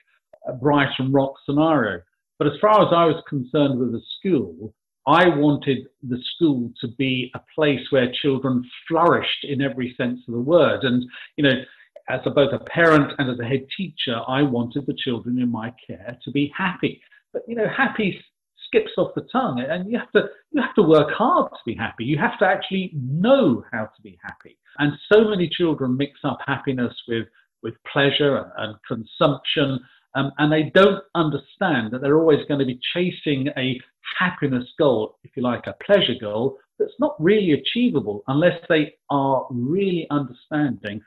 uh, 0.49 0.53
Brighton 0.53 1.13
Rock 1.13 1.35
scenario. 1.45 2.01
But 2.39 2.47
as 2.47 2.53
far 2.59 2.81
as 2.81 2.91
I 2.91 3.05
was 3.05 3.23
concerned 3.29 3.79
with 3.79 3.91
the 3.91 4.01
school, 4.17 4.73
I 5.05 5.27
wanted 5.27 5.85
the 6.01 6.17
school 6.33 6.71
to 6.81 6.87
be 6.97 7.31
a 7.35 7.41
place 7.53 7.85
where 7.91 8.11
children 8.23 8.63
flourished 8.87 9.43
in 9.43 9.61
every 9.61 9.93
sense 9.95 10.21
of 10.27 10.33
the 10.33 10.39
word. 10.39 10.85
And, 10.85 11.05
you 11.37 11.43
know, 11.43 11.61
as 12.09 12.21
a, 12.25 12.29
both 12.29 12.53
a 12.53 12.63
parent 12.65 13.13
and 13.17 13.29
as 13.29 13.39
a 13.39 13.45
head 13.45 13.65
teacher, 13.75 14.19
I 14.27 14.41
wanted 14.43 14.85
the 14.85 14.95
children 14.97 15.39
in 15.39 15.51
my 15.51 15.73
care 15.85 16.17
to 16.23 16.31
be 16.31 16.51
happy. 16.55 17.01
But 17.33 17.43
you 17.47 17.55
know, 17.55 17.67
happy 17.67 18.23
skips 18.67 18.91
off 18.97 19.15
the 19.15 19.27
tongue, 19.31 19.63
and 19.67 19.89
you 19.89 19.97
have 19.97 20.11
to 20.11 20.29
you 20.51 20.61
have 20.61 20.75
to 20.75 20.83
work 20.83 21.11
hard 21.11 21.51
to 21.51 21.59
be 21.65 21.75
happy. 21.75 22.05
You 22.05 22.17
have 22.17 22.37
to 22.39 22.45
actually 22.45 22.91
know 22.93 23.63
how 23.71 23.85
to 23.85 24.01
be 24.03 24.17
happy. 24.23 24.57
And 24.79 24.93
so 25.11 25.29
many 25.29 25.49
children 25.49 25.97
mix 25.97 26.19
up 26.23 26.39
happiness 26.45 26.93
with 27.07 27.27
with 27.63 27.73
pleasure 27.91 28.37
and, 28.37 28.51
and 28.57 28.75
consumption, 28.87 29.79
um, 30.15 30.31
and 30.37 30.51
they 30.51 30.71
don't 30.75 31.03
understand 31.15 31.91
that 31.91 32.01
they're 32.01 32.19
always 32.19 32.45
going 32.47 32.59
to 32.59 32.65
be 32.65 32.79
chasing 32.93 33.47
a 33.57 33.79
happiness 34.19 34.65
goal, 34.77 35.17
if 35.23 35.31
you 35.35 35.41
like, 35.41 35.65
a 35.67 35.75
pleasure 35.83 36.13
goal 36.19 36.57
that's 36.77 36.93
not 36.99 37.15
really 37.19 37.53
achievable 37.53 38.23
unless 38.27 38.59
they 38.69 38.93
are 39.09 39.47
really 39.49 40.07
understanding 40.11 41.01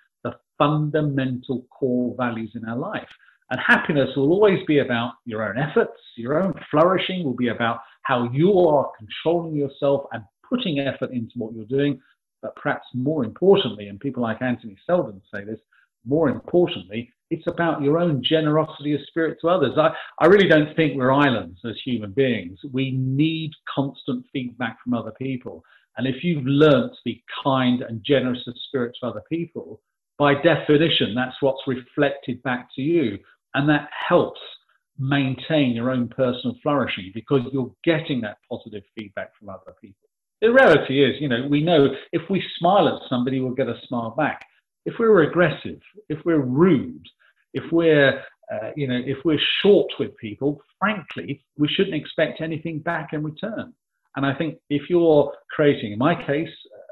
fundamental 0.59 1.67
core 1.71 2.15
values 2.19 2.53
in 2.55 2.69
our 2.69 2.77
life. 2.77 3.09
And 3.51 3.61
happiness 3.67 4.11
will 4.15 4.31
always 4.31 4.65
be 4.67 4.81
about 4.81 5.15
your 5.25 5.49
own 5.49 5.59
efforts, 5.59 5.99
your 6.17 6.43
own 6.43 6.53
flourishing 6.71 7.25
will 7.25 7.37
be 7.37 7.49
about 7.49 7.81
how 8.03 8.31
you 8.33 8.59
are 8.59 8.91
controlling 8.99 9.57
yourself 9.57 10.05
and 10.13 10.23
putting 10.49 10.81
effort 10.81 11.11
into 11.13 11.33
what 11.37 11.55
you're 11.55 11.65
doing. 11.65 12.01
But 12.43 12.55
perhaps 12.57 12.87
more 12.95 13.25
importantly, 13.25 13.89
and 13.89 13.99
people 13.99 14.23
like 14.23 14.43
Anthony 14.43 14.77
Seldon 14.87 15.21
say 15.33 15.45
this, 15.45 15.61
more 16.07 16.29
importantly, 16.29 17.13
it's 17.31 17.47
about 17.47 17.83
your 17.83 17.99
own 17.99 18.23
generosity 18.23 18.95
of 18.95 19.01
spirit 19.07 19.39
to 19.41 19.49
others. 19.49 19.77
I, 19.77 19.91
I 20.21 20.27
really 20.27 20.49
don't 20.49 20.75
think 20.77 20.97
we're 20.97 21.13
islands 21.13 21.59
as 21.65 21.77
human 21.85 22.13
beings. 22.13 22.59
We 22.73 22.93
need 22.93 23.51
constant 23.75 24.25
feedback 24.33 24.79
from 24.83 24.95
other 24.95 25.13
people. 25.19 25.63
And 25.97 26.07
if 26.07 26.23
you've 26.23 26.47
learned 26.47 26.93
to 26.93 26.99
be 27.05 27.25
kind 27.45 27.83
and 27.83 28.03
generous 28.05 28.47
of 28.47 28.55
spirit 28.69 28.97
to 29.01 29.09
other 29.09 29.23
people, 29.29 29.81
by 30.19 30.35
definition, 30.35 31.15
that's 31.15 31.37
what's 31.41 31.63
reflected 31.67 32.43
back 32.43 32.69
to 32.75 32.83
you. 32.83 33.19
And 33.55 33.69
that 33.69 33.89
helps 34.09 34.41
maintain 34.99 35.75
your 35.75 35.91
own 35.91 36.09
personal 36.09 36.57
flourishing 36.63 37.13
because 37.15 37.43
you're 37.53 37.73
getting 37.85 38.21
that 38.23 38.39
positive 38.51 38.83
feedback 38.97 39.31
from 39.39 39.49
other 39.49 39.75
people. 39.81 40.09
The 40.41 40.53
reality 40.53 41.05
is, 41.05 41.21
you 41.21 41.29
know, 41.29 41.47
we 41.49 41.63
know 41.63 41.89
if 42.13 42.23
we 42.29 42.43
smile 42.59 42.89
at 42.89 43.09
somebody, 43.09 43.41
we'll 43.41 43.55
get 43.55 43.69
a 43.69 43.81
smile 43.87 44.11
back. 44.11 44.45
If 44.85 44.95
we're 44.99 45.23
aggressive, 45.23 45.81
if 46.09 46.19
we're 46.25 46.41
rude, 46.41 47.05
if 47.55 47.65
we're, 47.73 48.21
uh, 48.53 48.71
you 48.77 48.87
know, 48.87 49.01
if 49.05 49.19
we're 49.25 49.41
short 49.63 49.89
with 49.99 50.17
people, 50.17 50.61
frankly, 50.79 51.45
we 51.57 51.69
shouldn't 51.69 51.97
expect 51.97 52.41
anything 52.41 52.79
back 52.81 53.13
in 53.13 53.23
return. 53.23 53.73
And 54.17 54.27
I 54.27 54.35
think 54.35 54.59
if 54.71 54.89
you're 54.89 55.33
creating, 55.51 55.93
in 55.93 55.99
my 55.99 56.15
case, 56.27 56.49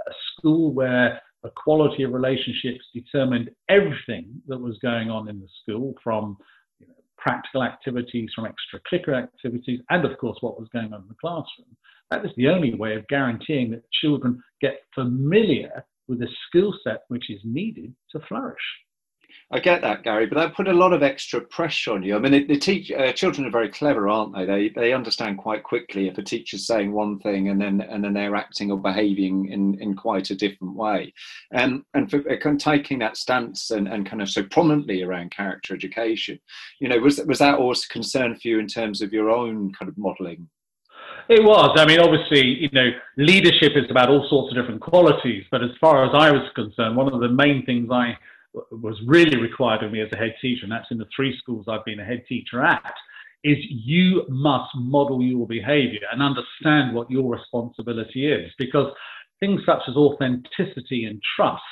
a 0.08 0.12
school 0.32 0.72
where 0.72 1.20
the 1.42 1.50
quality 1.56 2.02
of 2.02 2.12
relationships 2.12 2.84
determined 2.94 3.50
everything 3.68 4.40
that 4.48 4.58
was 4.58 4.78
going 4.82 5.10
on 5.10 5.28
in 5.28 5.40
the 5.40 5.48
school 5.62 5.94
from 6.02 6.36
you 6.78 6.86
know, 6.86 6.94
practical 7.18 7.62
activities, 7.62 8.30
from 8.34 8.46
extracurricular 8.46 9.22
activities, 9.22 9.80
and 9.90 10.04
of 10.04 10.16
course 10.18 10.38
what 10.40 10.58
was 10.58 10.68
going 10.72 10.92
on 10.92 11.02
in 11.02 11.08
the 11.08 11.14
classroom. 11.20 11.76
That 12.10 12.24
is 12.24 12.30
the 12.36 12.48
only 12.48 12.74
way 12.74 12.94
of 12.94 13.06
guaranteeing 13.08 13.70
that 13.72 13.90
children 13.90 14.42
get 14.60 14.80
familiar 14.94 15.84
with 16.08 16.20
the 16.20 16.28
skill 16.46 16.72
set 16.84 17.02
which 17.08 17.30
is 17.30 17.40
needed 17.44 17.94
to 18.12 18.20
flourish. 18.28 18.62
I 19.52 19.60
get 19.60 19.80
that, 19.82 20.02
Gary, 20.02 20.26
but 20.26 20.36
that 20.36 20.56
put 20.56 20.66
a 20.66 20.72
lot 20.72 20.92
of 20.92 21.04
extra 21.04 21.40
pressure 21.40 21.92
on 21.92 22.02
you. 22.02 22.16
I 22.16 22.18
mean, 22.18 22.48
the 22.48 22.58
teach, 22.58 22.90
uh, 22.90 23.12
children 23.12 23.46
are 23.46 23.50
very 23.50 23.68
clever, 23.68 24.08
aren't 24.08 24.34
they? 24.34 24.44
They 24.44 24.68
they 24.70 24.92
understand 24.92 25.38
quite 25.38 25.62
quickly 25.62 26.08
if 26.08 26.18
a 26.18 26.22
teacher's 26.22 26.66
saying 26.66 26.90
one 26.92 27.20
thing 27.20 27.48
and 27.48 27.60
then 27.60 27.80
and 27.80 28.02
then 28.02 28.12
they're 28.12 28.34
acting 28.34 28.72
or 28.72 28.78
behaving 28.78 29.52
in, 29.52 29.80
in 29.80 29.94
quite 29.94 30.30
a 30.30 30.34
different 30.34 30.74
way. 30.74 31.14
Um, 31.54 31.86
and 31.94 32.10
for 32.10 32.18
uh, 32.28 32.36
kind 32.38 32.56
of 32.56 32.58
taking 32.58 32.98
that 32.98 33.16
stance 33.16 33.70
and, 33.70 33.86
and 33.86 34.04
kind 34.04 34.20
of 34.20 34.28
so 34.28 34.42
prominently 34.42 35.04
around 35.04 35.30
character 35.30 35.74
education, 35.74 36.40
you 36.80 36.88
know, 36.88 36.98
was 36.98 37.20
was 37.26 37.38
that 37.38 37.58
always 37.58 37.84
a 37.84 37.88
concern 37.88 38.34
for 38.34 38.48
you 38.48 38.58
in 38.58 38.66
terms 38.66 39.00
of 39.00 39.12
your 39.12 39.30
own 39.30 39.72
kind 39.74 39.88
of 39.88 39.96
modelling? 39.96 40.48
It 41.28 41.42
was. 41.42 41.76
I 41.78 41.86
mean, 41.86 42.00
obviously, 42.00 42.44
you 42.44 42.68
know, 42.72 42.90
leadership 43.16 43.72
is 43.76 43.90
about 43.90 44.10
all 44.10 44.26
sorts 44.28 44.52
of 44.52 44.60
different 44.60 44.80
qualities. 44.80 45.44
But 45.50 45.62
as 45.62 45.70
far 45.80 46.04
as 46.04 46.10
I 46.14 46.30
was 46.30 46.50
concerned, 46.54 46.96
one 46.96 47.12
of 47.12 47.20
the 47.20 47.28
main 47.28 47.64
things 47.64 47.88
I 47.90 48.16
was 48.54 49.00
really 49.06 49.36
required 49.36 49.82
of 49.82 49.92
me 49.92 50.00
as 50.00 50.08
a 50.12 50.16
head 50.16 50.34
teacher, 50.40 50.64
and 50.64 50.72
that's 50.72 50.90
in 50.90 50.98
the 50.98 51.06
three 51.14 51.36
schools 51.38 51.66
I've 51.68 51.84
been 51.84 52.00
a 52.00 52.04
head 52.04 52.24
teacher 52.28 52.64
at, 52.64 52.94
is 53.44 53.58
you 53.60 54.24
must 54.28 54.70
model 54.74 55.22
your 55.22 55.46
behavior 55.46 56.00
and 56.10 56.22
understand 56.22 56.94
what 56.94 57.10
your 57.10 57.30
responsibility 57.30 58.30
is 58.30 58.50
because 58.58 58.92
things 59.40 59.60
such 59.66 59.82
as 59.88 59.94
authenticity 59.94 61.04
and 61.04 61.20
trust 61.36 61.62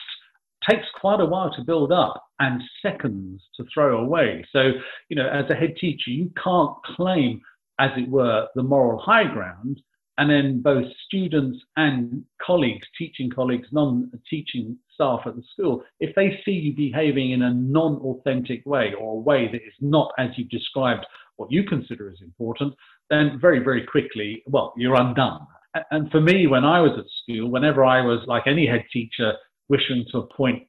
takes 0.69 0.87
quite 1.01 1.21
a 1.21 1.27
while 1.27 1.53
to 1.53 1.63
build 1.63 1.93
up 1.93 2.23
and 2.39 2.63
seconds 2.81 3.43
to 3.57 3.65
throw 3.73 3.99
away. 3.99 4.45
So, 4.53 4.73
you 5.09 5.17
know, 5.17 5.29
as 5.29 5.51
a 5.51 5.55
head 5.55 5.75
teacher, 5.81 6.11
you 6.11 6.31
can't 6.43 6.77
claim, 6.97 7.41
as 7.79 7.91
it 7.97 8.09
were, 8.09 8.47
the 8.55 8.63
moral 8.63 8.99
high 8.99 9.25
ground 9.25 9.81
and 10.19 10.31
then 10.31 10.63
both 10.63 10.87
students 11.07 11.59
and 11.77 12.25
colleagues, 12.45 12.87
teaching 12.97 13.31
colleagues, 13.31 13.69
non-teaching 13.73 14.77
staff 14.93 15.21
at 15.27 15.35
the 15.35 15.43
school, 15.53 15.83
if 15.99 16.15
they 16.15 16.41
see 16.45 16.53
you 16.53 16.75
behaving 16.75 17.33
in 17.33 17.43
a 17.43 17.53
non-authentic 17.53 18.65
way 18.65 18.95
or 18.99 19.15
a 19.15 19.21
way 19.21 19.49
that 19.51 19.63
is 19.63 19.75
not 19.81 20.13
as 20.19 20.31
you've 20.37 20.51
described 20.51 21.05
what 21.37 21.51
you 21.51 21.65
consider 21.65 22.09
as 22.11 22.21
important, 22.23 22.73
then 23.11 23.39
very, 23.41 23.59
very 23.59 23.85
quickly, 23.85 24.43
well, 24.47 24.73
you're 24.77 24.95
undone. 24.95 25.47
And 25.91 26.09
for 26.13 26.21
me, 26.21 26.47
when 26.47 26.65
I 26.65 26.81
was 26.81 26.93
at 26.97 27.07
school, 27.23 27.51
whenever 27.51 27.85
I 27.85 28.01
was 28.01 28.21
like 28.27 28.47
any 28.47 28.67
head 28.67 28.85
teacher 28.93 29.33
wishing 29.69 30.05
to 30.13 30.19
appoint 30.19 30.63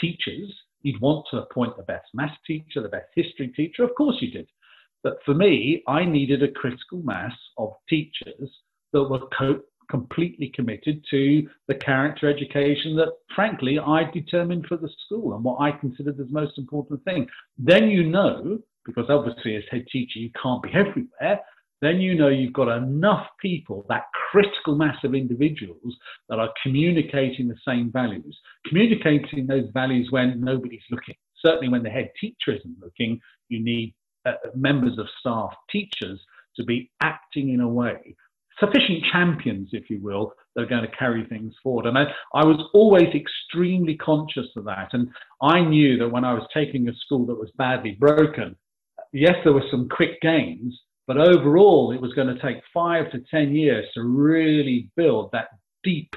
teachers, 0.00 0.54
you'd 0.82 1.00
want 1.00 1.26
to 1.32 1.38
appoint 1.38 1.76
the 1.76 1.82
best 1.82 2.06
maths 2.14 2.38
teacher, 2.46 2.82
the 2.82 2.88
best 2.88 3.08
history 3.16 3.48
teacher. 3.48 3.82
Of 3.82 3.96
course 3.96 4.16
you 4.20 4.30
did. 4.30 4.48
But 5.02 5.18
for 5.24 5.34
me, 5.34 5.82
I 5.88 6.04
needed 6.04 6.44
a 6.44 6.52
critical 6.52 6.98
mass 7.02 7.34
of 7.58 7.72
teachers 7.88 8.50
that 8.96 9.10
were 9.10 9.26
co- 9.38 9.60
completely 9.90 10.50
committed 10.54 11.04
to 11.10 11.48
the 11.68 11.74
character 11.74 12.28
education 12.28 12.96
that, 12.96 13.12
frankly, 13.34 13.78
I 13.78 14.10
determined 14.10 14.66
for 14.66 14.76
the 14.76 14.90
school 15.04 15.34
and 15.34 15.44
what 15.44 15.60
I 15.60 15.72
considered 15.72 16.16
the 16.16 16.26
most 16.30 16.58
important 16.58 17.04
thing. 17.04 17.26
Then 17.58 17.88
you 17.88 18.04
know, 18.04 18.58
because 18.84 19.06
obviously 19.08 19.56
as 19.56 19.64
head 19.70 19.84
teacher 19.92 20.18
you 20.18 20.30
can't 20.40 20.62
be 20.62 20.70
everywhere, 20.74 21.40
then 21.82 22.00
you 22.00 22.14
know 22.14 22.28
you've 22.28 22.54
got 22.54 22.74
enough 22.74 23.26
people, 23.40 23.84
that 23.90 24.04
critical 24.30 24.76
mass 24.76 24.96
of 25.04 25.14
individuals 25.14 25.94
that 26.30 26.38
are 26.38 26.52
communicating 26.62 27.48
the 27.48 27.58
same 27.68 27.92
values, 27.92 28.36
communicating 28.66 29.46
those 29.46 29.68
values 29.74 30.08
when 30.10 30.40
nobody's 30.40 30.80
looking. 30.90 31.14
Certainly 31.44 31.68
when 31.68 31.82
the 31.82 31.90
head 31.90 32.10
teacher 32.18 32.56
isn't 32.56 32.80
looking, 32.80 33.20
you 33.50 33.62
need 33.62 33.94
uh, 34.24 34.32
members 34.54 34.98
of 34.98 35.06
staff, 35.20 35.52
teachers, 35.70 36.18
to 36.56 36.64
be 36.64 36.90
acting 37.02 37.50
in 37.50 37.60
a 37.60 37.68
way 37.68 38.16
sufficient 38.58 39.04
champions, 39.12 39.70
if 39.72 39.90
you 39.90 40.00
will, 40.00 40.32
that 40.54 40.62
are 40.62 40.66
going 40.66 40.82
to 40.82 40.96
carry 40.96 41.24
things 41.26 41.54
forward. 41.62 41.86
And 41.86 41.98
I, 41.98 42.04
I 42.34 42.44
was 42.44 42.62
always 42.72 43.14
extremely 43.14 43.96
conscious 43.96 44.46
of 44.56 44.64
that. 44.64 44.88
And 44.92 45.08
I 45.42 45.62
knew 45.62 45.98
that 45.98 46.08
when 46.08 46.24
I 46.24 46.32
was 46.32 46.46
taking 46.52 46.88
a 46.88 46.94
school 46.94 47.26
that 47.26 47.38
was 47.38 47.50
badly 47.58 47.92
broken, 47.92 48.56
yes, 49.12 49.34
there 49.44 49.52
were 49.52 49.64
some 49.70 49.88
quick 49.88 50.20
gains, 50.22 50.78
but 51.06 51.18
overall, 51.18 51.92
it 51.92 52.00
was 52.00 52.14
going 52.14 52.34
to 52.34 52.42
take 52.42 52.62
five 52.74 53.10
to 53.12 53.22
10 53.30 53.54
years 53.54 53.86
to 53.94 54.02
really 54.02 54.90
build 54.96 55.30
that 55.32 55.48
deep, 55.84 56.16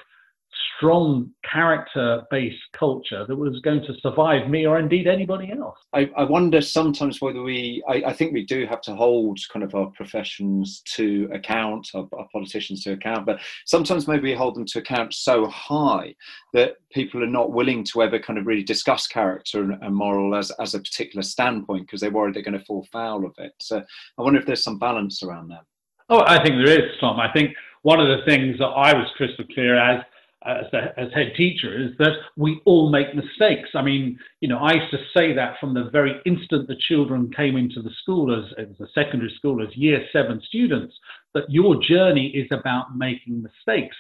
strong 0.80 1.30
character 1.44 2.22
based 2.32 2.62
culture 2.72 3.26
that 3.28 3.36
was 3.36 3.60
going 3.62 3.82
to 3.82 3.94
survive 4.02 4.50
me 4.50 4.66
or 4.66 4.80
indeed 4.80 5.08
anybody 5.08 5.52
else. 5.52 5.78
I, 5.94 6.10
I 6.16 6.24
wonder 6.24 6.62
sometimes 6.62 7.20
whether 7.20 7.42
we, 7.42 7.84
I, 7.88 8.04
I, 8.08 8.14
think 8.14 8.32
we 8.32 8.46
do 8.46 8.66
have 8.66 8.80
to 8.82 8.96
hold 8.96 9.40
kind 9.52 9.64
of 9.64 9.76
our 9.76 9.88
professions 9.88 10.82
to 10.96 11.30
account, 11.34 11.90
our, 11.94 12.08
our, 12.14 12.28
politicians 12.32 12.84
to 12.86 12.94
account, 12.94 13.26
but 13.26 13.40
sometimes 13.66 14.08
maybe 14.08 14.30
we 14.30 14.34
hold 14.34 14.56
them 14.56 14.66
to 14.68 14.80
account 14.80 15.14
so 15.14 15.48
high 15.48 16.16
that 16.54 16.78
people 16.94 17.22
are 17.22 17.28
not 17.28 17.52
willing 17.52 17.84
to 17.84 18.02
ever 18.02 18.18
kind 18.18 18.40
of 18.40 18.48
really 18.48 18.64
discuss 18.64 19.06
character 19.06 19.62
and, 19.64 19.84
and 19.84 19.94
moral 19.94 20.34
as, 20.34 20.50
as 20.62 20.76
a 20.76 20.80
particular 20.80 21.24
standpoint 21.24 21.88
because 21.88 22.00
they're 22.00 22.10
worried 22.10 22.36
they're 22.36 22.42
going 22.42 22.58
to 22.58 22.66
fall 22.66 22.88
foul 22.90 23.26
of 23.26 23.34
it. 23.38 23.52
So 23.60 23.84
I 24.18 24.22
wonder 24.22 24.40
if 24.40 24.46
there's 24.46 24.64
some 24.64 24.80
balance 24.80 25.24
around 25.24 25.50
that. 25.50 25.64
Oh, 26.08 26.24
I 26.26 26.42
think 26.42 26.56
there 26.56 26.80
is, 26.80 26.98
Tom. 27.02 27.20
I 27.20 27.32
think 27.34 27.54
one 27.82 28.00
of 28.00 28.08
the 28.08 28.24
things 28.26 28.58
that 28.60 28.66
I 28.66 28.94
was 28.94 29.08
crystal 29.16 29.46
clear 29.54 29.78
as 29.78 30.04
as, 30.50 30.66
as 30.98 31.14
head 31.14 31.34
teacher 31.36 31.78
is 31.78 31.92
that 32.00 32.14
we 32.36 32.62
all 32.66 32.90
make 32.90 33.16
mistakes. 33.16 33.70
I 33.76 33.82
mean, 33.82 34.18
you 34.42 34.48
know, 34.50 34.60
I 34.60 34.74
used 34.74 34.92
to 34.92 35.00
say 35.16 35.34
that 35.34 35.56
from 35.60 35.74
the 35.74 35.90
very 35.92 36.16
instant 36.26 36.68
the 36.68 36.76
children 36.88 37.32
came 37.36 37.58
into 37.58 37.82
the 37.82 37.92
school 38.02 38.36
as, 38.38 38.52
as 38.58 38.80
a 38.80 38.92
secondary 38.94 39.34
school 39.38 39.62
as 39.62 39.76
year 39.76 40.06
seven 40.12 40.42
students, 40.48 40.94
that 41.34 41.50
your 41.50 41.82
journey 41.82 42.28
is 42.28 42.48
about 42.52 42.98
making 42.98 43.44
mistakes. 43.44 43.98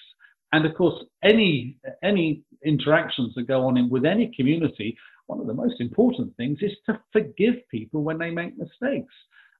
And 0.51 0.65
of 0.65 0.74
course, 0.75 1.03
any 1.24 1.77
any 2.03 2.41
interactions 2.65 3.34
that 3.36 3.48
go 3.48 3.68
on 3.68 3.77
in, 3.77 3.89
with 3.89 4.06
any 4.06 4.32
community, 4.36 4.98
one 5.27 5.39
of 5.39 5.48
the 5.48 5.53
most 5.53 5.79
important 5.79 6.36
things 6.38 6.58
is 6.62 6.72
to 6.88 7.00
forgive 7.13 7.56
people 7.70 8.03
when 8.03 8.18
they 8.18 8.32
make 8.32 8.58
mistakes. 8.58 9.13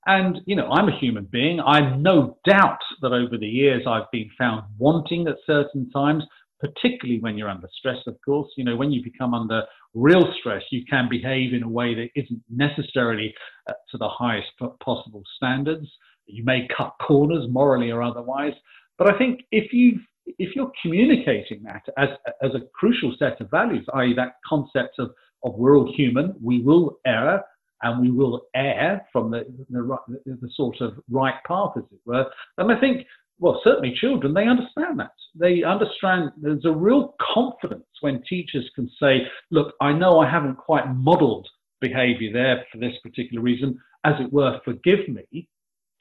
And, 0.06 0.40
you 0.46 0.56
know, 0.56 0.70
I'm 0.72 0.88
a 0.90 0.98
human 0.98 1.26
being. 1.26 1.60
I've 1.60 2.00
no 2.00 2.38
doubt 2.46 2.80
that 3.02 3.12
over 3.12 3.38
the 3.38 3.48
years 3.48 3.84
I've 3.86 4.10
been 4.12 4.30
found 4.38 4.64
wanting 4.78 5.28
at 5.28 5.36
certain 5.46 5.90
times, 5.92 6.24
particularly 6.60 7.20
when 7.20 7.38
you're 7.38 7.50
under 7.50 7.70
stress, 7.78 7.98
of 8.08 8.18
course. 8.24 8.50
You 8.58 8.64
know, 8.66 8.76
when 8.76 8.92
you 8.92 9.04
become 9.04 9.34
under 9.34 9.64
real 9.94 10.34
stress, 10.40 10.64
you 10.72 10.84
can 10.90 11.08
behave 11.10 11.54
in 11.54 11.64
a 11.64 11.70
way 11.70 11.96
that 11.96 12.10
isn't 12.16 12.42
necessarily 12.50 13.34
uh, 13.68 13.74
to 13.92 13.98
the 13.98 14.10
highest 14.10 14.50
possible 14.84 15.24
standards. 15.38 15.88
You 16.26 16.44
may 16.44 16.68
cut 16.76 16.94
corners 17.02 17.48
morally 17.50 17.92
or 17.92 18.04
otherwise. 18.04 18.54
But 18.98 19.14
I 19.14 19.18
think 19.18 19.42
if 19.52 19.74
you 19.74 20.00
if 20.38 20.56
you're 20.56 20.72
communicating 20.82 21.64
that 21.64 21.82
as, 21.98 22.10
as 22.44 22.52
a 22.54 22.62
crucial 22.74 23.16
set 23.18 23.42
of 23.42 23.50
values, 23.50 23.86
i.e., 23.96 24.14
that 24.16 24.36
concept 24.48 25.00
of, 25.00 25.12
of 25.44 25.56
we're 25.56 25.78
all 25.78 25.92
human, 25.96 26.36
we 26.44 26.62
will 26.62 27.00
err, 27.08 27.44
and 27.82 28.02
we 28.02 28.12
will 28.12 28.42
err 28.56 29.06
from 29.12 29.32
the, 29.32 29.46
the, 29.70 30.00
the, 30.26 30.50
sort 30.54 30.82
of 30.82 30.94
right 31.10 31.36
path, 31.48 31.72
as 31.78 31.84
it 31.92 32.00
were. 32.06 32.26
And 32.58 32.72
I 32.72 32.80
think, 32.80 33.08
well, 33.40 33.62
certainly 33.64 33.96
children, 34.00 34.34
they 34.34 34.48
understand 34.48 35.00
that. 35.00 35.12
They 35.36 35.64
understand 35.64 36.32
there's 36.38 36.66
a 36.66 36.72
real 36.72 37.16
confidence 37.34 37.86
when 38.02 38.22
teachers 38.28 38.70
can 38.76 38.90
say, 39.00 39.22
look, 39.50 39.74
I 39.82 39.94
know 39.94 40.20
I 40.20 40.30
haven't 40.30 40.58
quite 40.58 40.94
modeled 40.94 41.48
behavior 41.80 42.32
there 42.34 42.66
for 42.72 42.78
this 42.80 42.96
particular 43.02 43.42
reason, 43.42 43.80
as 44.04 44.16
it 44.20 44.32
were, 44.34 44.60
forgive 44.66 45.08
me. 45.08 45.48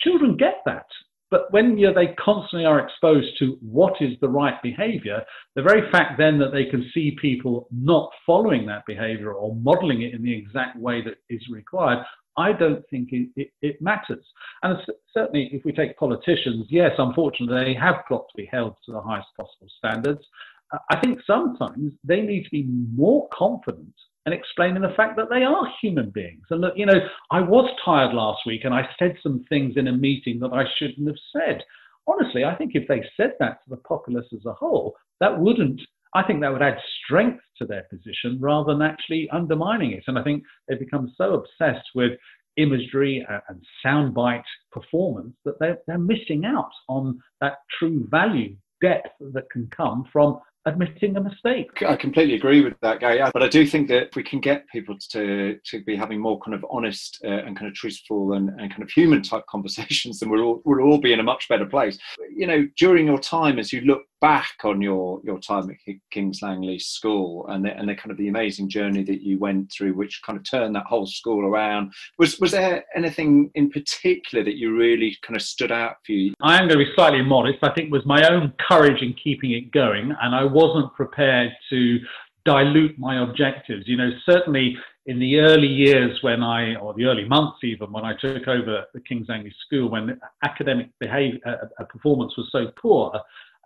Children 0.01 0.37
get 0.37 0.63
that. 0.67 0.87
But 1.31 1.53
when 1.53 1.77
you 1.77 1.89
know, 1.89 1.95
they 1.95 2.15
constantly 2.15 2.65
are 2.65 2.81
exposed 2.81 3.39
to 3.39 3.59
what 3.61 4.01
is 4.01 4.15
the 4.21 4.29
right 4.29 4.61
behavior, 4.63 5.23
the 5.55 5.63
very 5.63 5.91
fact 5.93 6.17
then 6.17 6.39
that 6.39 6.53
they 6.53 6.65
can 6.65 6.91
see 6.95 7.17
people 7.21 7.69
not 7.71 8.11
following 8.25 8.65
that 8.67 8.87
behavior 8.87 9.33
or 9.33 9.55
modeling 9.55 10.03
it 10.03 10.15
in 10.15 10.23
the 10.23 10.35
exact 10.35 10.79
way 10.79 11.03
that 11.03 11.17
is 11.29 11.43
required, 11.51 11.99
I 12.39 12.53
don't 12.53 12.85
think 12.89 13.09
it, 13.13 13.29
it, 13.37 13.49
it 13.61 13.83
matters. 13.83 14.25
And 14.63 14.79
certainly, 15.13 15.51
if 15.53 15.65
we 15.65 15.73
take 15.73 15.99
politicians, 15.99 16.67
yes, 16.71 16.93
unfortunately, 16.99 17.65
they 17.65 17.75
have 17.75 17.97
got 18.09 18.25
to 18.29 18.37
be 18.37 18.47
held 18.47 18.77
to 18.87 18.93
the 18.93 19.01
highest 19.01 19.29
possible 19.37 19.69
standards. 19.77 20.25
Uh, 20.73 20.79
I 20.91 21.01
think 21.01 21.19
sometimes 21.27 21.93
they 22.05 22.21
need 22.21 22.45
to 22.45 22.51
be 22.51 22.67
more 22.95 23.29
confident 23.37 23.95
and 24.25 24.35
explaining 24.35 24.83
the 24.83 24.95
fact 24.95 25.17
that 25.17 25.31
they 25.31 25.43
are 25.43 25.73
human 25.81 26.11
beings. 26.11 26.45
And 26.51 26.63
that, 26.63 26.77
you 26.77 26.87
know, 26.87 27.01
I 27.31 27.41
was 27.41 27.69
tired 27.85 28.15
last 28.15 28.41
week 28.47 28.65
and 28.65 28.75
I 28.75 28.89
said 28.99 29.17
some 29.23 29.45
things 29.49 29.75
in 29.77 29.89
a 29.89 29.93
meeting 29.93 30.39
that 30.41 30.53
I 30.53 30.65
shouldn't 30.77 31.09
have 31.09 31.17
said. 31.33 31.63
Honestly, 32.07 32.45
I 32.45 32.55
think 32.55 32.73
if 32.75 32.87
they 32.89 33.03
said 33.17 33.33
that 33.41 33.65
to 33.65 33.71
the 33.71 33.79
populace 33.79 34.27
as 34.33 34.45
a 34.47 34.53
whole, 34.53 34.95
that 35.21 35.39
wouldn't, 35.39 35.81
I 36.15 36.23
think 36.23 36.41
that 36.41 36.53
would 36.53 36.63
add 36.63 36.79
strength 37.05 37.43
to 37.59 37.67
their 37.67 37.85
position 37.91 38.39
rather 38.41 38.73
than 38.73 38.83
actually 38.83 39.29
undermining 39.31 39.93
it. 39.93 40.05
And 40.07 40.19
I 40.19 40.23
think 40.23 40.43
they've 40.67 40.79
become 40.79 41.13
so 41.17 41.35
obsessed 41.35 41.87
with 41.95 42.13
imagery 42.57 43.25
and 43.49 43.63
soundbite 43.85 44.43
performance 44.73 45.35
that 45.45 45.59
they're, 45.61 45.79
they're 45.87 45.99
missing 45.99 46.45
out 46.45 46.71
on 46.89 47.19
that 47.41 47.59
true 47.79 48.07
value 48.11 48.57
depth 48.81 49.09
that 49.33 49.51
can 49.51 49.69
come 49.77 50.05
from 50.13 50.41
admitting 50.67 51.17
a 51.17 51.21
mistake. 51.21 51.83
I 51.87 51.97
completely 51.97 52.35
agree 52.35 52.63
with 52.63 52.75
that, 52.83 53.01
Gary. 53.01 53.21
But 53.33 53.43
I 53.43 53.49
do 53.49 53.67
think 53.67 53.89
that 53.89 54.09
if 54.09 54.17
we 54.17 54.23
can 54.23 54.41
get 54.41 54.69
people 54.69 54.97
to 55.11 55.59
to 55.65 55.85
be 55.85 55.97
having 55.97 56.21
more 56.21 56.39
kind 56.41 56.55
of 56.55 56.65
honest 56.71 57.19
uh, 57.25 57.29
and 57.29 57.57
kind 57.57 57.69
of 57.69 57.75
truthful 57.75 58.35
and, 58.35 58.51
and 58.61 58.71
kind 58.71 58.83
of 58.83 58.91
human 58.91 59.23
type 59.23 59.45
conversations, 59.51 60.21
then 60.21 60.31
we'll 60.31 60.43
all, 60.43 60.63
we'll 60.65 60.85
all 60.87 61.01
be 61.01 61.13
in 61.13 61.21
a 61.21 61.25
much 61.25 61.49
better 61.49 61.67
place. 61.67 61.99
You 62.35 62.47
know, 62.47 62.67
during 62.77 63.07
your 63.07 63.19
time, 63.19 63.59
as 63.59 63.73
you 63.73 63.81
look 63.83 64.03
back 64.21 64.55
on 64.65 64.81
your 64.81 65.21
your 65.25 65.39
time 65.39 65.71
at 65.71 65.77
Kings 66.11 66.41
Langley 66.43 66.79
School 66.79 67.47
and 67.49 67.65
the, 67.65 67.77
and 67.77 67.89
the 67.89 67.95
kind 67.95 68.11
of 68.11 68.17
the 68.17 68.29
amazing 68.29 68.69
journey 68.69 69.03
that 69.05 69.23
you 69.23 69.39
went 69.39 69.71
through, 69.71 69.95
which 69.95 70.21
kind 70.25 70.39
of 70.39 70.49
turned 70.49 70.75
that 70.75 70.87
whole 70.87 71.07
school 71.07 71.45
around. 71.45 71.93
Was 72.19 72.39
was 72.39 72.53
there 72.53 72.85
anything 72.95 73.51
in 73.55 73.71
particular 73.71 74.45
that 74.45 74.57
you 74.57 74.77
really 74.77 75.17
kind 75.23 75.37
of 75.37 75.43
stood 75.43 75.73
out 75.73 75.97
for 76.05 76.13
you? 76.13 76.35
I 76.41 76.55
am 76.55 76.69
going 76.69 76.79
to 76.79 76.85
be 76.85 76.93
slightly 76.95 77.23
modest. 77.23 77.59
I 77.63 77.73
think 77.73 77.93
was 77.93 78.07
my 78.07 78.29
own 78.29 78.53
courage 78.69 79.03
in 79.03 79.15
keeping 79.15 79.53
it 79.53 79.71
going, 79.71 80.15
and 80.21 80.35
I 80.35 80.45
wasn't 80.45 80.93
prepared 80.95 81.53
to 81.71 81.99
dilute 82.45 82.99
my 82.99 83.23
objectives. 83.23 83.87
You 83.87 83.97
know, 83.97 84.11
certainly 84.25 84.77
in 85.09 85.19
the 85.19 85.39
early 85.39 85.67
years 85.67 86.19
when 86.23 86.43
I, 86.43 86.77
or 86.77 86.93
the 86.93 87.07
early 87.07 87.27
months 87.27 87.59
even, 87.63 87.91
when 87.91 88.05
I 88.05 88.15
took 88.15 88.47
over 88.47 88.85
the 88.93 89.01
King's 89.01 89.29
Langley 89.29 89.55
School, 89.65 89.89
when 89.89 90.21
academic 90.45 90.91
behavior, 91.01 91.41
uh, 91.47 91.67
uh, 91.81 91.85
performance 91.85 92.37
was 92.37 92.49
so 92.53 92.71
poor, 92.81 93.19